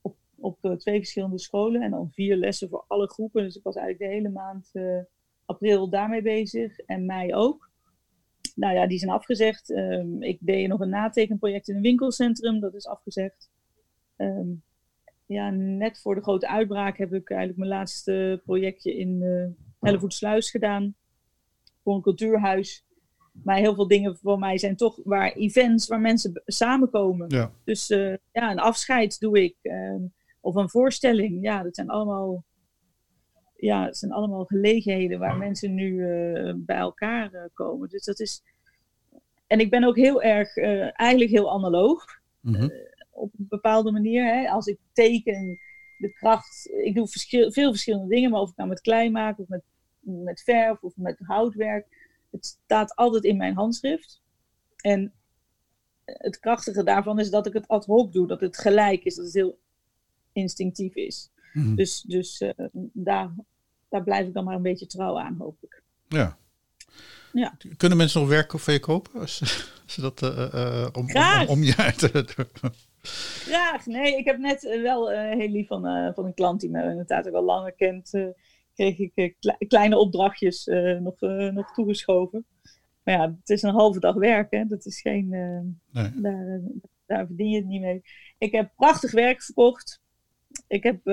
op, 0.00 0.16
op 0.36 0.58
twee 0.78 0.98
verschillende 0.98 1.38
scholen 1.38 1.82
en 1.82 1.90
dan 1.90 2.10
vier 2.10 2.36
lessen 2.36 2.68
voor 2.68 2.84
alle 2.88 3.08
groepen. 3.10 3.42
Dus 3.42 3.56
ik 3.56 3.62
was 3.62 3.76
eigenlijk 3.76 4.10
de 4.10 4.16
hele 4.16 4.30
maand 4.30 4.72
april 5.44 5.90
daarmee 5.90 6.22
bezig 6.22 6.78
en 6.78 7.06
mei 7.06 7.34
ook 7.34 7.72
nou 8.54 8.74
ja, 8.74 8.86
die 8.86 8.98
zijn 8.98 9.10
afgezegd. 9.10 9.70
Um, 9.70 10.22
ik 10.22 10.38
deed 10.40 10.68
nog 10.68 10.80
een 10.80 10.88
natekenproject 10.88 11.68
in 11.68 11.76
een 11.76 11.82
winkelcentrum, 11.82 12.60
dat 12.60 12.74
is 12.74 12.86
afgezegd. 12.86 13.50
Um, 14.16 14.62
ja, 15.26 15.50
net 15.50 16.00
voor 16.00 16.14
de 16.14 16.22
grote 16.22 16.48
uitbraak 16.48 16.98
heb 16.98 17.12
ik 17.12 17.30
eigenlijk 17.30 17.58
mijn 17.58 17.70
laatste 17.70 18.40
projectje 18.44 18.96
in 18.96 19.22
uh, 19.22 19.46
Hellevoetsluis 19.80 20.50
gedaan. 20.50 20.94
Voor 21.84 21.94
een 21.94 22.02
cultuurhuis. 22.02 22.84
Maar 23.32 23.56
heel 23.56 23.74
veel 23.74 23.88
dingen 23.88 24.16
voor 24.16 24.38
mij 24.38 24.58
zijn 24.58 24.76
toch 24.76 25.00
waar 25.04 25.32
events 25.32 25.88
waar 25.88 26.00
mensen 26.00 26.42
samenkomen. 26.46 27.28
Ja. 27.28 27.52
Dus 27.64 27.90
uh, 27.90 28.16
ja, 28.32 28.50
een 28.50 28.58
afscheid 28.58 29.20
doe 29.20 29.42
ik. 29.42 29.56
Um, 29.62 30.12
of 30.40 30.54
een 30.54 30.70
voorstelling. 30.70 31.42
Ja, 31.42 31.62
dat 31.62 31.74
zijn 31.74 31.88
allemaal 31.88 32.44
ja, 33.56 33.84
het 33.84 33.96
zijn 33.96 34.12
allemaal 34.12 34.44
gelegenheden 34.44 35.18
waar 35.18 35.36
mensen 35.36 35.74
nu 35.74 35.90
uh, 35.92 36.52
bij 36.56 36.76
elkaar 36.76 37.32
uh, 37.32 37.40
komen. 37.54 37.88
Dus 37.88 38.04
dat 38.04 38.20
is. 38.20 38.42
En 39.46 39.60
ik 39.60 39.70
ben 39.70 39.84
ook 39.84 39.96
heel 39.96 40.22
erg, 40.22 40.56
eigenlijk 40.92 41.30
heel 41.30 41.52
analoog. 41.52 42.04
Mm 42.40 42.54
-hmm. 42.54 42.72
op 43.10 43.32
een 43.38 43.46
bepaalde 43.48 43.92
manier. 43.92 44.24
Hè. 44.24 44.48
Als 44.48 44.66
ik 44.66 44.78
teken, 44.92 45.58
de 45.98 46.12
kracht. 46.12 46.70
Ik 46.82 46.94
doe 46.94 47.08
verschil, 47.08 47.52
veel 47.52 47.70
verschillende 47.70 48.14
dingen, 48.14 48.30
maar 48.30 48.40
of 48.40 48.50
ik 48.50 48.56
nou 48.56 48.68
met 48.68 48.80
klei 48.80 49.10
maak, 49.10 49.38
of 49.38 49.48
met, 49.48 49.62
met 50.04 50.42
verf, 50.42 50.82
of 50.82 50.96
met 50.96 51.18
houtwerk. 51.22 51.86
Het 52.30 52.46
staat 52.46 52.94
altijd 52.94 53.24
in 53.24 53.36
mijn 53.36 53.54
handschrift. 53.54 54.22
En 54.76 55.12
het 56.04 56.38
krachtige 56.38 56.84
daarvan 56.84 57.18
is 57.18 57.30
dat 57.30 57.46
ik 57.46 57.52
het 57.52 57.68
ad 57.68 57.84
hoc 57.84 58.12
doe, 58.12 58.26
dat 58.26 58.40
het 58.40 58.58
gelijk 58.58 59.04
is, 59.04 59.14
dat 59.14 59.24
het 59.24 59.34
heel 59.34 59.58
instinctief 60.32 60.94
is. 60.94 61.30
Mm. 61.52 61.74
Dus, 61.74 62.00
dus 62.00 62.40
uh, 62.40 62.50
daar, 62.92 63.34
daar 63.88 64.02
blijf 64.02 64.26
ik 64.26 64.34
dan 64.34 64.44
maar 64.44 64.54
een 64.54 64.62
beetje 64.62 64.86
trouw 64.86 65.18
aan, 65.18 65.36
hoop 65.38 65.56
ik. 65.60 65.82
Ja. 66.08 66.38
ja. 67.32 67.56
Kunnen 67.76 67.98
mensen 67.98 68.20
nog 68.20 68.28
werken 68.28 68.54
of 68.54 68.66
je 68.66 68.80
kopen? 68.80 69.20
Als, 69.20 69.40
als 69.84 69.94
dat, 69.94 70.22
uh, 70.22 70.54
uh, 70.54 70.88
om, 70.92 71.08
Graag. 71.08 71.42
om, 71.42 71.48
om 71.48 71.62
je 71.62 71.76
uit 71.76 71.98
te... 71.98 72.46
Graag. 73.02 73.86
Nee, 73.86 74.16
ik 74.16 74.24
heb 74.24 74.38
net 74.38 74.62
wel 74.82 75.10
heel 75.10 75.48
lief 75.48 75.66
van, 75.66 76.12
van 76.14 76.24
een 76.24 76.34
klant 76.34 76.60
die 76.60 76.70
me 76.70 76.82
inderdaad 76.82 77.28
ook 77.28 77.34
al 77.34 77.44
langer 77.44 77.72
kent. 77.72 78.12
Kreeg 78.74 78.98
ik 78.98 79.34
kleine 79.68 79.98
opdrachtjes 79.98 80.64
nog, 81.00 81.20
nog 81.52 81.72
toegeschoven. 81.72 82.44
Maar 83.02 83.14
ja, 83.14 83.36
het 83.40 83.50
is 83.50 83.62
een 83.62 83.74
halve 83.74 84.00
dag 84.00 84.14
werken. 84.14 84.68
Dat 84.68 84.86
is 84.86 85.00
geen... 85.00 85.28
nee. 85.92 86.10
daar, 86.14 86.60
daar 87.06 87.26
verdien 87.26 87.50
je 87.50 87.56
het 87.56 87.66
niet 87.66 87.80
mee. 87.80 88.02
Ik 88.38 88.52
heb 88.52 88.72
prachtig 88.76 89.12
werk 89.12 89.42
verkocht. 89.42 90.02
Ik, 90.66 90.82
heb, 90.82 91.06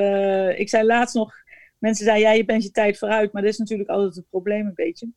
ik 0.57 0.69
zei 0.69 0.85
laatst 0.85 1.15
nog, 1.15 1.33
mensen 1.77 2.05
zeiden, 2.05 2.27
ja, 2.27 2.33
je 2.33 2.45
bent 2.45 2.63
je 2.63 2.71
tijd 2.71 2.97
vooruit, 2.97 3.31
maar 3.31 3.41
dat 3.41 3.51
is 3.51 3.57
natuurlijk 3.57 3.89
altijd 3.89 4.15
het 4.15 4.29
probleem 4.29 4.65
een 4.67 4.75
beetje. 4.75 5.09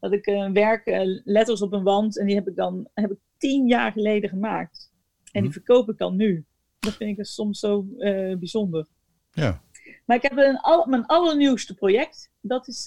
Dat 0.00 0.12
ik 0.12 0.26
een 0.26 0.52
werk, 0.52 0.82
letters 1.24 1.62
op 1.62 1.72
een 1.72 1.82
wand, 1.82 2.18
en 2.18 2.26
die 2.26 2.34
heb 2.34 2.48
ik 2.48 2.56
dan 2.56 2.88
heb 2.94 3.10
ik 3.10 3.18
tien 3.36 3.66
jaar 3.66 3.92
geleden 3.92 4.30
gemaakt. 4.30 4.92
En 5.32 5.42
die 5.42 5.52
verkoop 5.52 5.90
ik 5.90 5.98
dan 5.98 6.16
nu. 6.16 6.44
Dat 6.78 6.96
vind 6.96 7.10
ik 7.10 7.16
dus 7.16 7.34
soms 7.34 7.58
zo 7.58 7.86
bijzonder. 8.38 8.86
Ja. 9.32 9.62
Maar 10.06 10.16
ik 10.16 10.22
heb 10.22 10.36
een, 10.36 10.56
al, 10.56 10.86
mijn 10.86 11.06
allernieuwste 11.06 11.74
project. 11.74 12.30
Dat, 12.40 12.68
is, 12.68 12.82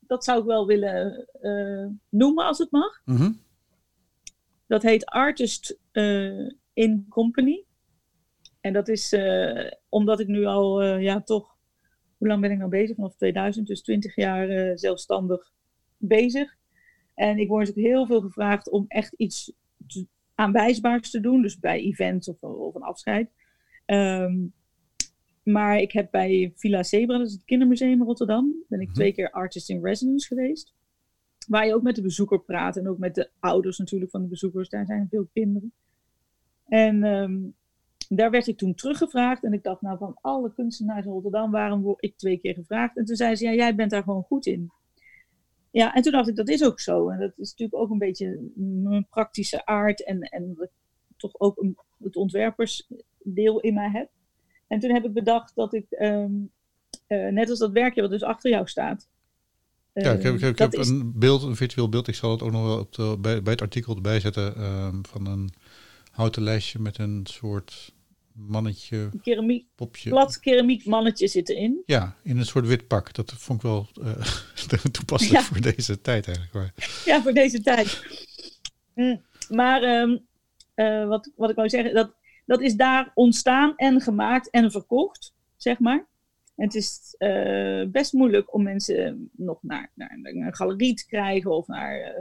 dat 0.00 0.24
zou 0.24 0.40
ik 0.40 0.44
wel 0.44 0.66
willen 0.66 1.28
noemen, 2.08 2.44
als 2.44 2.58
het 2.58 2.70
mag. 2.70 3.00
Mm 3.04 3.16
-hmm. 3.16 3.40
Dat 4.66 4.82
heet 4.82 5.06
Artist 5.06 5.78
in 6.72 7.06
Company. 7.08 7.64
En 8.60 8.72
dat 8.72 8.88
is 8.88 9.16
omdat 9.88 10.20
ik 10.20 10.26
nu 10.26 10.44
al, 10.44 10.82
ja, 10.82 11.20
toch, 11.20 11.56
hoe 12.18 12.28
lang 12.28 12.40
ben 12.40 12.50
ik 12.50 12.58
nou 12.58 12.70
bezig? 12.70 12.96
Vanaf 12.96 13.16
2000, 13.16 13.66
dus 13.66 13.82
20 13.82 14.16
jaar 14.16 14.78
zelfstandig 14.78 15.52
bezig. 15.96 16.56
En 17.14 17.38
ik 17.38 17.48
word 17.48 17.66
natuurlijk 17.66 17.94
heel 17.94 18.06
veel 18.06 18.20
gevraagd 18.20 18.70
om 18.70 18.84
echt 18.88 19.14
iets 19.16 19.52
te, 19.86 20.06
aanwijsbaars 20.34 21.10
te 21.10 21.20
doen, 21.20 21.42
dus 21.42 21.58
bij 21.58 21.80
events 21.80 22.28
of, 22.28 22.42
of 22.42 22.74
een 22.74 22.82
afscheid. 22.82 23.30
Um, 23.86 24.52
maar 25.42 25.78
ik 25.78 25.92
heb 25.92 26.10
bij 26.10 26.52
Villa 26.56 26.82
Zebra, 26.82 27.18
dat 27.18 27.26
is 27.26 27.32
het 27.32 27.44
kindermuseum 27.44 27.90
in 27.90 28.02
Rotterdam, 28.02 28.54
ben 28.68 28.80
ik 28.80 28.86
-hmm. 28.86 28.94
twee 28.94 29.12
keer 29.12 29.30
artist 29.30 29.70
in 29.70 29.84
residence 29.84 30.26
geweest. 30.26 30.74
Waar 31.48 31.66
je 31.66 31.74
ook 31.74 31.82
met 31.82 31.94
de 31.96 32.02
bezoeker 32.02 32.40
praat 32.40 32.76
en 32.76 32.88
ook 32.88 32.98
met 32.98 33.14
de 33.14 33.30
ouders 33.38 33.78
natuurlijk 33.78 34.10
van 34.10 34.22
de 34.22 34.28
bezoekers. 34.28 34.68
Daar 34.68 34.86
zijn 34.86 35.06
veel 35.10 35.28
kinderen. 35.32 35.72
En 36.66 37.04
um, 37.04 37.54
daar 38.08 38.30
werd 38.30 38.46
ik 38.46 38.58
toen 38.58 38.74
teruggevraagd. 38.74 39.44
En 39.44 39.52
ik 39.52 39.62
dacht, 39.62 39.80
nou, 39.80 39.98
van 39.98 40.18
alle 40.20 40.52
kunstenaars 40.52 41.04
in 41.04 41.12
Rotterdam, 41.12 41.50
waarom 41.50 41.82
word 41.82 42.04
ik 42.04 42.16
twee 42.16 42.38
keer 42.38 42.54
gevraagd? 42.54 42.96
En 42.96 43.04
toen 43.04 43.16
zei 43.16 43.36
ze, 43.36 43.44
ja, 43.44 43.54
jij 43.54 43.74
bent 43.74 43.90
daar 43.90 44.02
gewoon 44.02 44.22
goed 44.22 44.46
in. 44.46 44.70
Ja, 45.70 45.94
en 45.94 46.02
toen 46.02 46.12
dacht 46.12 46.28
ik, 46.28 46.36
dat 46.36 46.48
is 46.48 46.64
ook 46.64 46.80
zo. 46.80 47.08
En 47.08 47.18
dat 47.18 47.32
is 47.36 47.50
natuurlijk 47.50 47.82
ook 47.82 47.90
een 47.90 47.98
beetje 47.98 48.50
mijn 48.54 49.06
praktische 49.10 49.66
aard. 49.66 50.04
En, 50.04 50.20
en 50.20 50.70
toch 51.16 51.40
ook 51.40 51.62
een, 51.62 51.76
het 51.98 52.16
ontwerpersdeel 52.16 53.60
in 53.60 53.74
mij 53.74 53.90
heb. 53.90 54.10
En 54.70 54.80
toen 54.80 54.90
heb 54.90 55.04
ik 55.04 55.12
bedacht 55.12 55.54
dat 55.54 55.74
ik, 55.74 55.86
um, 55.90 56.50
uh, 57.08 57.28
net 57.28 57.50
als 57.50 57.58
dat 57.58 57.72
werkje 57.72 58.00
wat 58.00 58.10
dus 58.10 58.22
achter 58.22 58.50
jou 58.50 58.66
staat. 58.68 59.08
Uh, 59.94 60.04
ja, 60.04 60.12
ik 60.12 60.22
heb, 60.22 60.34
ik 60.34 60.40
heb, 60.40 60.50
ik 60.50 60.58
heb 60.58 60.74
is... 60.74 60.88
een 60.88 61.12
beeld, 61.18 61.42
een 61.42 61.56
virtueel 61.56 61.88
beeld. 61.88 62.08
Ik 62.08 62.14
zal 62.14 62.30
het 62.30 62.42
ook 62.42 62.52
nog 62.52 62.62
wel 62.62 62.78
op 62.78 62.92
de, 62.92 63.16
bij, 63.20 63.42
bij 63.42 63.52
het 63.52 63.62
artikel 63.62 63.94
erbij 63.94 64.20
zetten. 64.20 64.62
Um, 64.62 65.06
van 65.06 65.26
een 65.26 65.50
houten 66.10 66.42
lijstje 66.42 66.78
met 66.78 66.98
een 66.98 67.20
soort 67.24 67.94
mannetje, 68.32 69.10
keramiek, 69.22 69.66
popje. 69.74 70.10
plat 70.10 70.40
keramiek 70.40 70.84
mannetje 70.84 71.28
zit 71.28 71.48
erin. 71.48 71.82
Ja, 71.86 72.16
in 72.22 72.38
een 72.38 72.46
soort 72.46 72.66
wit 72.66 72.86
pak. 72.86 73.14
Dat 73.14 73.32
vond 73.32 73.62
ik 73.62 73.64
wel 73.64 73.88
uh, 74.02 74.84
toepasselijk 74.92 75.40
ja. 75.40 75.46
voor 75.46 75.60
deze 75.60 76.00
tijd 76.00 76.26
eigenlijk. 76.26 76.54
Maar. 76.54 77.02
Ja, 77.04 77.22
voor 77.22 77.32
deze 77.32 77.60
tijd. 77.60 78.04
Mm, 78.94 79.22
maar 79.48 79.82
um, 79.82 80.26
uh, 80.74 81.08
wat, 81.08 81.30
wat 81.36 81.50
ik 81.50 81.56
wou 81.56 81.68
zeggen, 81.68 81.94
dat, 81.94 82.12
dat 82.50 82.60
is 82.60 82.74
daar 82.74 83.10
ontstaan 83.14 83.76
en 83.76 84.00
gemaakt 84.00 84.50
en 84.50 84.70
verkocht, 84.70 85.34
zeg 85.56 85.78
maar. 85.78 86.06
Het 86.56 86.74
is 86.74 87.14
uh, 87.18 87.86
best 87.86 88.12
moeilijk 88.12 88.54
om 88.54 88.62
mensen 88.62 89.30
nog 89.32 89.62
naar, 89.62 89.90
naar, 89.94 90.18
een 90.22 90.54
galerie 90.54 90.94
te 90.94 91.06
krijgen 91.06 91.50
of 91.50 91.66
naar. 91.66 92.14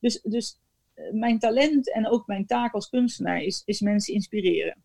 dus, 0.00 0.20
dus 0.22 0.60
mijn 1.12 1.38
talent 1.38 1.92
en 1.92 2.08
ook 2.08 2.26
mijn 2.26 2.46
taak 2.46 2.72
als 2.72 2.88
kunstenaar 2.88 3.42
is, 3.42 3.62
is 3.64 3.80
mensen 3.80 4.14
inspireren. 4.14 4.76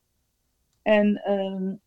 En 0.82 1.32
um, 1.32 1.82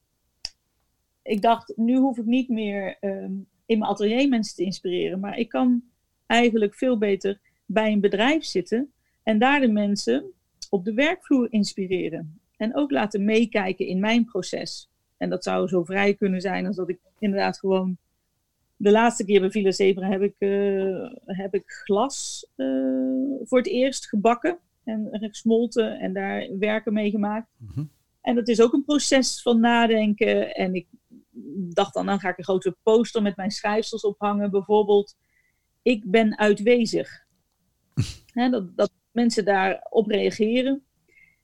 ik 1.23 1.43
dacht, 1.43 1.73
nu 1.77 1.97
hoef 1.97 2.19
ik 2.19 2.27
niet 2.27 2.49
meer 2.49 2.97
um, 3.01 3.49
in 3.67 3.79
mijn 3.79 3.91
atelier 3.91 4.29
mensen 4.29 4.57
te 4.57 4.65
inspireren, 4.65 5.21
maar 5.21 5.39
ik 5.39 5.49
kan 5.49 5.83
eigenlijk 6.27 6.75
veel 6.75 6.99
beter 6.99 7.41
bij 7.67 7.93
een 7.93 8.01
bedrijf 8.01 8.45
zitten 8.45 8.93
en 9.23 9.39
daar 9.39 9.61
de 9.61 9.69
mensen 9.69 10.33
op 10.75 10.85
de 10.85 10.95
werkvloer 10.95 11.53
inspireren. 11.53 12.41
En 12.57 12.77
ook 12.77 12.91
laten 12.91 13.25
meekijken 13.25 13.87
in 13.87 14.01
mijn 14.01 14.25
proces. 14.25 14.91
En 15.17 15.31
dat 15.31 15.45
zou 15.45 15.69
zo 15.69 15.85
vrij 15.85 16.15
kunnen 16.15 16.41
zijn 16.41 16.67
als 16.67 16.77
dat 16.77 16.89
ik 16.89 16.99
inderdaad 17.19 17.59
gewoon. 17.59 17.97
De 18.77 18.91
laatste 18.91 19.25
keer 19.25 19.41
bij 19.41 19.51
Villa 19.51 19.71
Zebra 19.71 20.09
heb 20.09 20.23
ik, 20.23 20.35
uh, 20.39 21.11
heb 21.25 21.55
ik 21.55 21.63
glas 21.67 22.47
uh, 22.57 23.41
voor 23.45 23.59
het 23.59 23.67
eerst 23.67 24.09
gebakken 24.09 24.59
en 24.85 25.09
gesmolten 25.11 25.99
en 25.99 26.13
daar 26.13 26.49
werken 26.59 26.93
mee 26.93 27.11
gemaakt. 27.11 27.49
Mm 27.59 27.69
-hmm. 27.75 27.91
En 28.21 28.35
dat 28.35 28.49
is 28.49 28.61
ook 28.61 28.73
een 28.73 28.85
proces 28.85 29.43
van 29.43 29.61
nadenken. 29.61 30.55
En 30.55 30.75
ik 30.75 30.87
dacht 31.73 31.95
dan, 31.95 32.07
dan 32.07 32.21
ga 32.21 32.29
ik 32.29 32.39
een 32.39 32.45
grote 32.45 32.77
poster 32.83 33.23
met 33.23 33.37
mijn 33.37 33.51
schrijfsels 33.51 34.03
ophangen. 34.03 34.51
Bijvoorbeeld, 34.51 35.17
ik 35.83 36.11
ben 36.11 36.39
uitwezig. 36.39 37.25
He, 38.33 38.51
dat, 38.51 38.77
dat, 38.77 38.91
mensen 39.15 39.45
daarop 39.45 40.07
reageren. 40.07 40.85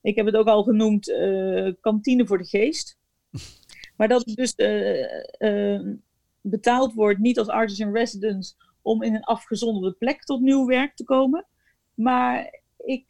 Ik 0.02 0.16
heb 0.16 0.26
het 0.26 0.36
ook 0.36 0.46
al 0.46 0.62
genoemd, 0.62 1.08
uh, 1.08 1.72
kantine 1.80 2.26
voor 2.26 2.38
de 2.38 2.44
geest. 2.44 2.98
Maar 3.96 4.08
dat 4.08 4.24
het 4.24 4.36
dus 4.36 4.54
uh, 4.56 5.94
betaald 6.40 6.94
wordt, 6.94 7.18
niet 7.18 7.38
als 7.38 7.48
artist 7.48 7.80
in 7.80 7.92
residence, 7.92 8.54
om 8.82 9.02
in 9.02 9.14
een 9.14 9.24
afgezonderde 9.24 9.96
plek 9.96 10.24
tot 10.24 10.40
nieuw 10.40 10.66
werk 10.66 10.96
te 10.96 11.04
komen. 11.04 11.46
Maar 11.94 12.60
ik 12.76 13.04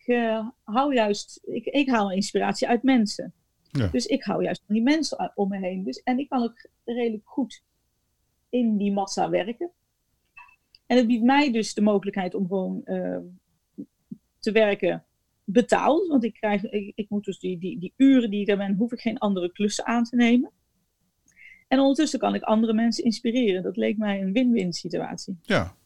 hou 0.64 0.94
juist, 0.94 1.40
ik, 1.42 1.64
ik 1.64 1.88
haal 1.88 2.12
inspiratie 2.12 2.68
uit 2.68 2.82
mensen. 2.82 3.32
Ja. 3.62 3.86
Dus 3.86 4.06
ik 4.06 4.24
hou 4.24 4.42
juist 4.42 4.62
van 4.66 4.74
die 4.74 4.84
mensen 4.84 5.32
om 5.34 5.48
me 5.48 5.58
heen. 5.58 5.84
Dus, 5.84 6.02
en 6.02 6.18
ik 6.18 6.28
kan 6.28 6.42
ook 6.42 6.68
redelijk 6.84 7.28
goed 7.28 7.62
in 8.48 8.76
die 8.76 8.92
massa 8.92 9.30
werken. 9.30 9.70
En 10.86 10.96
het 10.96 11.06
biedt 11.06 11.24
mij 11.24 11.52
dus 11.52 11.74
de 11.74 11.80
mogelijkheid 11.80 12.34
om 12.34 12.46
gewoon 12.46 12.82
te 14.40 14.52
werken 14.52 15.04
betaald. 15.44 16.08
Want 16.08 16.24
ik, 16.24 16.34
krijg, 16.34 16.64
ik, 16.64 16.92
ik 16.94 17.08
moet 17.08 17.24
dus 17.24 17.38
die, 17.38 17.58
die, 17.58 17.78
die 17.78 17.92
uren 17.96 18.30
die 18.30 18.40
ik 18.40 18.46
daar 18.46 18.56
ben, 18.56 18.76
hoef 18.76 18.92
ik 18.92 19.00
geen 19.00 19.18
andere 19.18 19.52
klussen 19.52 19.86
aan 19.86 20.04
te 20.04 20.16
nemen. 20.16 20.50
En 21.68 21.78
ondertussen 21.78 22.18
kan 22.18 22.34
ik 22.34 22.42
andere 22.42 22.72
mensen 22.72 23.04
inspireren. 23.04 23.62
Dat 23.62 23.76
leek 23.76 23.96
mij 23.96 24.20
een 24.20 24.32
win-win 24.32 24.72
situatie. 24.72 25.38
Ja. 25.42 25.76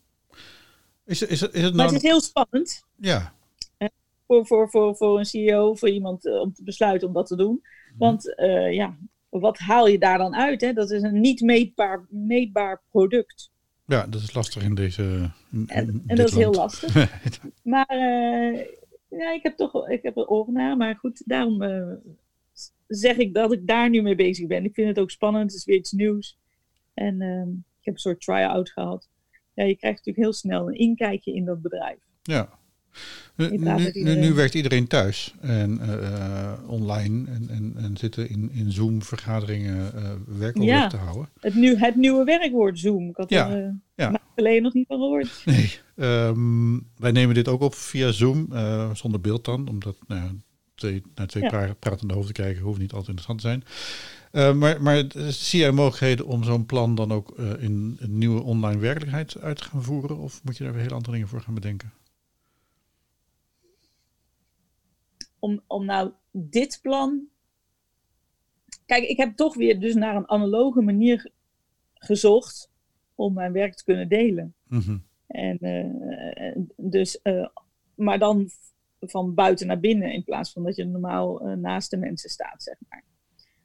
Is, 1.05 1.23
is, 1.23 1.31
is 1.31 1.41
het 1.41 1.53
nou... 1.53 1.75
Maar 1.75 1.87
het 1.87 1.95
is 1.95 2.03
heel 2.03 2.21
spannend. 2.21 2.87
Ja. 2.97 3.35
Uh, 3.79 3.89
voor, 4.27 4.47
voor, 4.47 4.71
voor, 4.71 4.97
voor 4.97 5.19
een 5.19 5.25
CEO, 5.25 5.75
voor 5.75 5.89
iemand 5.89 6.27
uh, 6.27 6.41
om 6.41 6.53
te 6.53 6.63
besluiten 6.63 7.09
om 7.09 7.15
dat 7.15 7.27
te 7.27 7.37
doen. 7.37 7.63
Mhm. 7.63 7.99
Want 7.99 8.35
uh, 8.37 8.73
ja, 8.73 8.97
wat 9.29 9.59
haal 9.59 9.87
je 9.87 9.99
daar 9.99 10.19
dan 10.19 10.35
uit? 10.35 10.61
Hè? 10.61 10.73
Dat 10.73 10.91
is 10.91 11.03
een 11.03 11.21
niet 11.21 11.41
meetbaar, 11.41 12.07
meetbaar 12.09 12.83
product. 12.91 13.51
Ja, 13.87 14.07
dat 14.07 14.21
is 14.21 14.35
lastig 14.35 14.63
in 14.63 14.75
deze. 14.75 15.31
In, 15.53 15.65
en, 15.67 16.03
en 16.07 16.17
dat 16.17 16.29
is 16.29 16.35
heel 16.35 16.55
lastig. 16.55 16.95
maar 17.63 17.97
ja, 19.09 19.33
ik 19.33 19.43
heb 19.43 19.57
toch 19.57 19.89
ik 19.89 20.03
heb 20.03 20.17
er 20.17 20.27
oren 20.27 20.53
naar. 20.53 20.77
Maar 20.77 20.97
goed, 20.97 21.23
daarom 21.27 21.63
uh, 21.63 21.93
zeg 22.87 23.17
ik 23.17 23.35
dat 23.35 23.53
ik 23.53 23.67
daar 23.67 23.91
nu 23.91 24.03
mee 24.03 24.15
bezig 24.15 24.47
ben. 24.47 24.65
Ik 24.65 24.75
vind 24.75 24.89
het 24.89 24.99
ook 24.99 25.11
spannend. 25.11 25.51
Het 25.51 25.61
is 25.61 25.65
weer 25.65 25.77
iets 25.77 25.93
nieuws. 25.93 26.39
En 26.95 27.21
uh, 27.21 27.41
ik 27.79 27.85
heb 27.85 27.95
een 27.95 28.01
soort 28.01 28.21
try-out 28.21 28.71
gehad. 28.71 29.09
Ja, 29.55 29.65
je 29.65 29.77
krijgt 29.77 29.97
natuurlijk 29.97 30.25
heel 30.25 30.33
snel 30.33 30.69
een 30.69 30.79
inkijkje 30.79 31.35
in 31.35 31.45
dat 31.45 31.63
bedrijf. 31.63 31.99
Ja. 32.23 32.59
Nu, 33.37 33.57
nu, 33.93 34.17
nu, 34.17 34.33
werkt 34.33 34.55
iedereen 34.55 34.87
thuis 34.87 35.35
en 35.41 35.81
uh, 35.83 36.53
online 36.67 37.31
en, 37.31 37.49
en, 37.51 37.75
en, 37.77 37.97
zitten 37.97 38.29
in, 38.29 38.51
in 38.53 38.73
Zoom-vergaderingen 38.73 39.93
uh, 39.95 40.11
werkoverleg 40.39 40.79
ja, 40.79 40.87
te 40.87 40.97
houden. 40.97 41.29
Het, 41.41 41.55
nu, 41.55 41.77
het 41.77 41.97
nieuwe 41.97 42.25
werkwoord 42.25 42.79
Zoom. 42.79 43.09
Ik 43.09 43.17
had 43.17 43.31
ja, 43.31 43.51
er 43.51 43.63
uh, 43.63 43.71
ja. 43.95 44.21
geleden 44.35 44.63
nog 44.63 44.75
niet 44.75 44.87
van 44.87 44.99
gehoord. 44.99 45.43
Nee, 45.45 45.79
um, 45.97 46.87
wij 46.97 47.13
nemen 47.13 47.35
dit 47.35 47.49
ook 47.49 47.61
op 47.61 47.75
via 47.75 48.13
Zoom, 48.13 48.49
zonder 48.93 49.21
beeld 49.21 49.45
dan, 49.45 49.69
omdat 49.69 49.97
nou, 50.07 50.41
twee, 50.75 51.03
naar 51.15 51.27
twee 51.27 51.43
ja. 51.43 51.75
pratende 51.79 52.15
hoofden 52.15 52.35
kijken 52.35 52.63
hoeft 52.63 52.79
niet 52.79 52.93
altijd 52.93 53.19
interessant 53.19 53.41
te 53.41 53.47
zijn. 53.47 53.65
Uh, 54.35 54.53
maar, 54.55 54.83
maar 54.83 55.05
zie 55.29 55.61
jij 55.61 55.71
mogelijkheden 55.71 56.27
om 56.27 56.45
zo'n 56.45 56.67
plan 56.67 56.95
dan 56.95 57.13
ook 57.13 57.35
uh, 57.39 57.51
in 57.59 57.97
een 58.01 58.19
nieuwe 58.19 58.43
online 58.43 58.81
werkelijkheid 58.81 59.41
uit 59.41 59.57
te 59.57 59.65
gaan 59.65 59.83
voeren? 59.83 60.19
Of 60.19 60.41
moet 60.45 60.57
je 60.57 60.65
daar 60.65 60.73
weer 60.73 60.83
hele 60.83 60.95
andere 60.95 61.13
dingen 61.13 61.29
voor 61.29 61.41
gaan 61.41 61.55
bedenken? 61.55 61.93
Om, 65.45 65.61
om 65.67 65.85
nou 65.85 66.13
dit 66.31 66.79
plan. 66.83 67.29
Kijk, 68.87 69.05
ik 69.05 69.17
heb 69.17 69.37
toch 69.37 69.55
weer 69.55 69.81
dus 69.81 69.95
naar 69.95 70.17
een 70.17 70.29
analoge 70.29 70.81
manier 70.81 71.31
gezocht 71.95 72.71
om 73.15 73.35
mijn 73.35 73.53
werk 73.53 73.75
te 73.75 73.85
kunnen 73.85 74.09
delen. 74.09 74.55
Mhm. 74.69 74.99
En 75.27 75.59
uh, 75.61 76.65
dus, 76.77 77.19
uh, 77.23 77.47
maar 77.95 78.19
dan 78.19 78.49
van 79.01 79.35
buiten 79.35 79.67
naar 79.67 79.81
binnen 79.81 80.13
in 80.13 80.25
plaats 80.25 80.53
van 80.53 80.63
dat 80.63 80.77
je 80.77 80.85
normaal 80.85 81.47
uh, 81.47 81.57
naast 81.57 81.91
de 81.91 81.97
mensen 81.97 82.31
staat, 82.31 82.63
zeg 82.63 82.77
maar. 82.89 83.05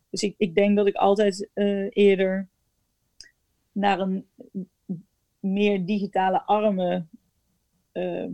Dus 0.10 0.24
ik, 0.24 0.36
ik 0.38 0.56
denk 0.56 0.78
dat 0.78 0.88
ik 0.88 0.96
altijd 0.96 1.50
eerder 1.89 2.48
naar 3.72 4.00
een 4.00 4.26
meer 5.39 5.86
digitale 5.86 6.42
arme 6.42 7.06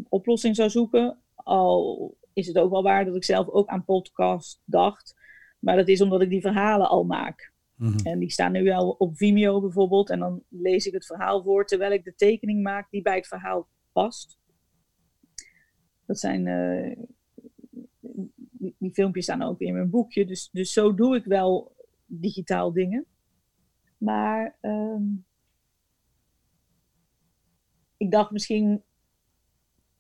oplossing 0.10 0.56
zou 0.56 0.70
zoeken. 0.70 1.18
Al 1.36 2.16
is 2.36 2.48
het 2.48 2.58
ook 2.58 2.72
wel 2.72 2.84
waar 2.84 3.06
dat 3.06 3.16
ik 3.16 3.24
zelf 3.24 3.50
ook 3.50 3.68
aan 3.68 3.86
podcast 3.86 4.62
dacht. 4.66 5.16
Maar 5.60 5.76
dat 5.76 5.88
is 5.88 6.02
omdat 6.02 6.22
ik 6.22 6.30
die 6.30 6.42
verhalen 6.42 6.90
al 6.90 7.04
maak. 7.04 7.54
Mhm. 7.76 7.98
En 8.08 8.20
die 8.20 8.32
staan 8.32 8.52
nu 8.52 8.64
wel 8.64 8.90
op 8.90 9.18
Vimeo 9.18 9.62
bijvoorbeeld. 9.62 10.10
En 10.10 10.20
dan 10.20 10.44
lees 10.50 10.86
ik 10.86 10.94
het 10.94 11.06
verhaal 11.06 11.44
voor 11.44 11.66
terwijl 11.66 11.92
ik 11.92 12.04
de 12.04 12.16
tekening 12.16 12.64
maak 12.64 12.90
die 12.90 13.02
bij 13.02 13.16
het 13.16 13.28
verhaal 13.28 13.68
past. 13.92 14.38
Dat 16.06 16.20
zijn. 16.20 16.46
Uh, 16.46 16.98
die, 18.52 18.76
die, 18.78 18.94
filmpjes 18.94 19.24
staan 19.24 19.42
ook 19.42 19.60
in 19.60 19.74
mijn 19.74 19.90
boekje. 19.90 20.26
Dus, 20.26 20.50
dus 20.52 20.74
zo 20.74 20.94
doe 20.94 21.16
ik 21.16 21.26
wel 21.26 21.76
digitaal 22.06 22.74
dingen. 22.74 23.06
Maar. 23.98 24.58
Uh, 24.62 25.02
ik 27.98 28.12
dacht 28.12 28.32
misschien. 28.32 28.84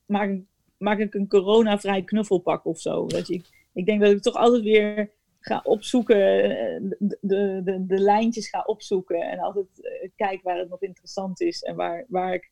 Maak 0.06 0.30
ik 0.30 0.44
maak 0.78 1.00
ik 1.00 1.14
een 1.14 1.28
coronavrij 1.28 2.04
knuffelpak 2.04 2.66
of 2.66 2.80
zo. 2.80 3.08
Dat 3.08 3.28
je, 3.28 3.42
ik 3.74 3.86
denk 3.86 4.02
dat 4.02 4.12
ik 4.12 4.22
toch 4.22 4.36
altijd 4.36 4.64
weer 4.64 5.10
ga 5.40 5.62
opzoeken, 5.64 6.44
eh, 6.44 6.82
de, 7.00 7.18
de, 7.64 7.86
de, 7.88 7.98
lijntjes 7.98 8.50
ga 8.50 8.64
opzoeken 8.66 9.22
en 9.22 9.40
altijd 9.40 9.68
uh, 9.82 10.10
kijk 10.16 10.42
waar 10.44 10.58
het 10.58 10.70
nog 10.70 10.82
interessant 10.82 11.42
is 11.42 11.62
en 11.62 11.76
waar, 11.76 12.06
waar 12.08 12.34
ik 12.34 12.52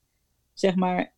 zeg 0.54 0.76
maar 0.76 1.14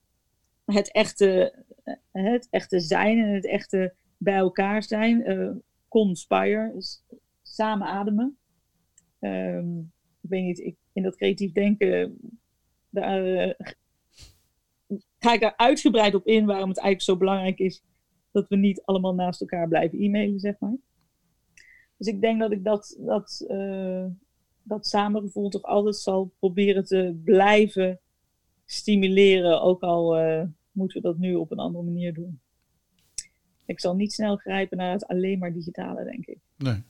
het 0.65 0.91
echte, 0.91 1.53
eh, 1.83 1.95
het 2.11 2.47
echte 2.49 2.79
zijn 2.79 3.19
en 3.19 3.33
het 3.33 3.45
echte 3.45 3.93
bij 4.17 4.35
elkaar 4.35 4.83
zijn, 4.83 5.63
conspire, 5.87 6.71
dus 6.73 7.03
samen 7.41 7.87
ademen. 7.87 8.37
Um, 9.19 9.91
ik 10.21 10.29
weet 10.29 10.43
niet, 10.43 10.59
ik, 10.59 10.75
in 10.93 11.03
dat 11.03 11.15
creatief 11.15 11.51
denken, 11.51 12.17
daar 12.89 13.55
ga 15.25 15.33
ik 15.33 15.41
er 15.41 15.57
uitgebreid 15.57 16.15
op 16.15 16.25
in 16.25 16.45
waarom 16.45 16.69
het 16.69 16.79
eigenlijk 16.79 17.09
zo 17.09 17.17
belangrijk 17.17 17.59
is 17.59 17.83
dat 18.31 18.47
we 18.47 18.55
niet 18.55 18.81
allemaal 18.81 19.13
naast 19.13 19.41
elkaar 19.41 19.67
blijven 19.67 19.99
e-mailen, 19.99 20.39
zeg 20.39 20.59
maar. 20.59 20.77
Dus 21.97 22.07
ik 22.07 22.21
denk 22.21 22.39
dat 22.39 22.51
ik 22.51 22.63
dat, 22.63 22.97
dat, 22.99 23.45
uh, 23.47 24.05
dat 24.63 24.87
samengevoel 24.87 25.49
toch 25.49 25.63
altijd 25.63 25.95
zal 25.95 26.33
proberen 26.39 26.85
te 26.85 27.19
blijven 27.23 27.99
stimuleren, 28.65 29.61
ook 29.61 29.81
al 29.81 30.19
uh, 30.19 30.43
moeten 30.71 31.01
we 31.01 31.07
dat 31.07 31.17
nu 31.17 31.35
op 31.35 31.51
een 31.51 31.59
andere 31.59 31.83
manier 31.83 32.13
doen. 32.13 32.39
Ik 33.65 33.79
zal 33.79 33.95
niet 33.95 34.13
snel 34.13 34.35
grijpen 34.35 34.77
naar 34.77 34.91
het 34.91 35.07
alleen 35.07 35.39
maar 35.39 35.53
digitale, 35.53 36.03
denk 36.03 36.25
ik. 36.25 36.37
Nee. 36.57 36.83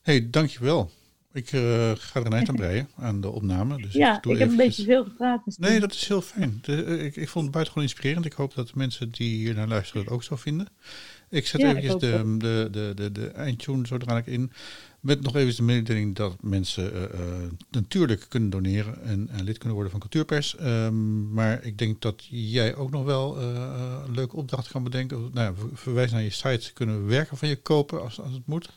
hey, 0.00 0.30
dankjewel. 0.30 0.90
Ik 1.32 1.52
uh, 1.52 1.90
ga 1.94 2.20
er 2.20 2.26
een 2.26 2.32
eind 2.32 2.48
aan 2.48 2.54
breien 2.54 2.88
aan 2.96 3.20
de 3.20 3.28
opname. 3.28 3.82
Dus 3.82 3.92
ja, 3.92 4.16
ik, 4.16 4.26
ik 4.26 4.38
heb 4.38 4.48
een 4.48 4.56
beetje 4.56 4.84
veel 4.84 5.04
gepraat. 5.04 5.46
Misschien. 5.46 5.66
Nee, 5.66 5.80
dat 5.80 5.92
is 5.92 6.08
heel 6.08 6.22
fijn. 6.22 6.58
De, 6.62 6.98
ik, 6.98 7.16
ik 7.16 7.28
vond 7.28 7.44
het 7.44 7.54
buitengewoon 7.54 7.88
inspirerend. 7.88 8.24
Ik 8.24 8.32
hoop 8.32 8.54
dat 8.54 8.66
de 8.66 8.72
mensen 8.74 9.10
die 9.10 9.36
hier 9.36 9.54
naar 9.54 9.68
luisteren 9.68 10.02
het 10.02 10.12
ook 10.12 10.22
zo 10.22 10.36
vinden. 10.36 10.66
Ik 11.28 11.46
zet 11.46 11.60
ja, 11.60 11.68
eventjes 11.68 11.94
de, 11.94 12.36
de, 12.38 12.68
de, 12.70 12.92
de, 12.94 13.12
de 13.12 13.28
eindtune 13.28 13.86
zo 13.86 13.94
ik 13.94 14.26
in. 14.26 14.52
Met 15.00 15.22
nog 15.22 15.36
even 15.36 15.56
de 15.56 15.62
mededeling 15.62 16.14
dat 16.14 16.42
mensen 16.42 16.92
uh, 16.94 17.00
natuurlijk 17.70 18.26
kunnen 18.28 18.50
doneren 18.50 19.02
en, 19.02 19.28
en, 19.28 19.44
lid 19.44 19.58
kunnen 19.58 19.74
worden 19.74 19.90
van 19.90 20.00
Cultuurpers. 20.00 20.56
Um, 20.60 21.32
maar 21.32 21.64
ik 21.64 21.78
denk 21.78 22.00
dat 22.02 22.26
jij 22.30 22.74
ook 22.74 22.90
nog 22.90 23.04
wel 23.04 23.40
uh, 23.40 24.02
een 24.06 24.14
leuke 24.14 24.36
opdracht 24.36 24.68
kan 24.68 24.82
bedenken. 24.82 25.30
Nou, 25.32 25.54
verwijs 25.72 26.10
naar 26.10 26.22
je 26.22 26.30
site, 26.30 26.72
kunnen 26.72 27.04
we 27.04 27.10
werken 27.10 27.36
van 27.36 27.48
je 27.48 27.56
kopen 27.56 28.02
als, 28.02 28.20
als 28.20 28.32
het 28.32 28.46
moet. 28.46 28.68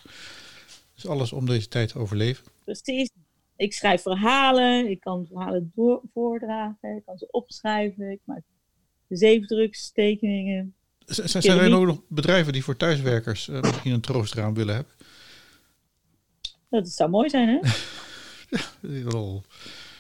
Dus 0.94 1.08
alles 1.08 1.32
om 1.32 1.46
deze 1.46 1.68
tijd 1.68 1.90
te 1.90 2.00
overleven. 2.00 2.46
Precies. 2.64 3.10
Ik 3.56 3.74
schrijf 3.74 4.02
verhalen, 4.02 4.90
ik 4.90 5.00
kan 5.00 5.26
verhalen 5.28 5.72
door, 5.76 6.02
voordragen, 6.14 6.96
ik 6.96 7.06
kan 7.06 7.18
ze 7.18 7.28
opschrijven, 7.32 8.12
ik 8.12 8.20
maak 8.24 8.42
zeefdruks, 9.08 9.92
tekeningen. 9.92 10.76
zijn 11.06 11.60
er 11.60 11.74
ook 11.74 11.86
nog 11.86 12.02
bedrijven 12.08 12.54
die 12.54 12.64
voor 12.64 12.78
thuiswerkers 12.78 13.48
uh, 13.48 13.62
misschien 13.62 13.92
een 13.92 14.02
troostraam 14.02 14.54
willen 14.54 14.76
hebben? 14.76 14.94
Dat 16.70 16.90
zou 16.90 17.10
mooi 17.10 17.30
zijn, 17.30 17.48
hè? 17.48 17.70
ja, 18.58 19.04
wel, 19.04 19.44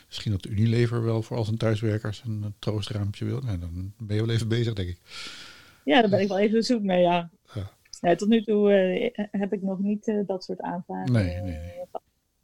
misschien 0.07 0.31
dat 0.31 0.45
Unilever 0.45 1.03
wel 1.03 1.21
voor 1.21 1.37
al 1.37 1.45
zijn 1.45 1.57
thuiswerkers 1.57 2.21
een 2.25 2.53
troostraampje 2.59 3.25
wil. 3.25 3.39
Nou, 3.41 3.59
dan 3.59 3.93
ben 3.97 4.15
je 4.15 4.25
wel 4.25 4.35
even 4.35 4.47
bezig, 4.47 4.73
denk 4.73 4.89
ik. 4.89 4.97
Ja, 5.83 6.01
daar 6.01 6.09
ben 6.09 6.19
ik 6.19 6.27
wel 6.27 6.39
even 6.39 6.63
zoek 6.63 6.81
mee, 6.81 7.01
ja. 7.01 7.29
ja. 7.53 7.71
Nee, 8.03 8.15
tot 8.15 8.27
nu 8.27 8.43
toe 8.43 8.71
uh, 8.71 9.25
heb 9.31 9.53
ik 9.53 9.61
nog 9.61 9.79
niet 9.79 10.07
uh, 10.07 10.27
dat 10.27 10.43
soort 10.43 10.61
aanvragen. 10.61 11.11
Nee, 11.13 11.41
nee, 11.41 11.41
nee. 11.41 11.85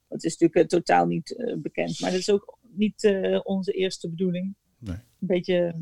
Het 0.07 0.23
is 0.23 0.37
natuurlijk 0.37 0.69
totaal 0.69 1.05
niet 1.05 1.55
bekend, 1.57 1.99
maar 1.99 2.11
dat 2.11 2.19
is 2.19 2.29
ook 2.29 2.57
niet 2.61 3.15
onze 3.43 3.71
eerste 3.71 4.09
bedoeling. 4.09 4.55
Nee. 4.77 4.95
Een 4.95 5.27
beetje 5.27 5.75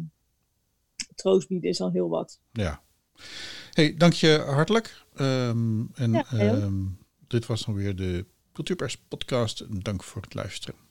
troost 1.16 1.48
bieden 1.48 1.70
is 1.70 1.82
al 1.82 1.92
heel 1.92 2.10
wat. 2.10 2.40
Ja. 2.52 2.84
Hey, 3.72 3.96
dank 3.98 4.14
je 4.14 4.44
hartelijk. 4.46 5.06
Um, 5.20 5.90
en 5.94 6.12
ja, 6.12 6.26
um, 6.32 6.98
dit 7.28 7.46
was 7.46 7.66
dan 7.66 7.76
weer 7.76 7.96
de 7.96 8.26
Cultuurpers 8.54 8.98
podcast. 8.98 9.84
Dank 9.84 10.04
voor 10.04 10.22
het 10.22 10.34
luisteren. 10.34 10.87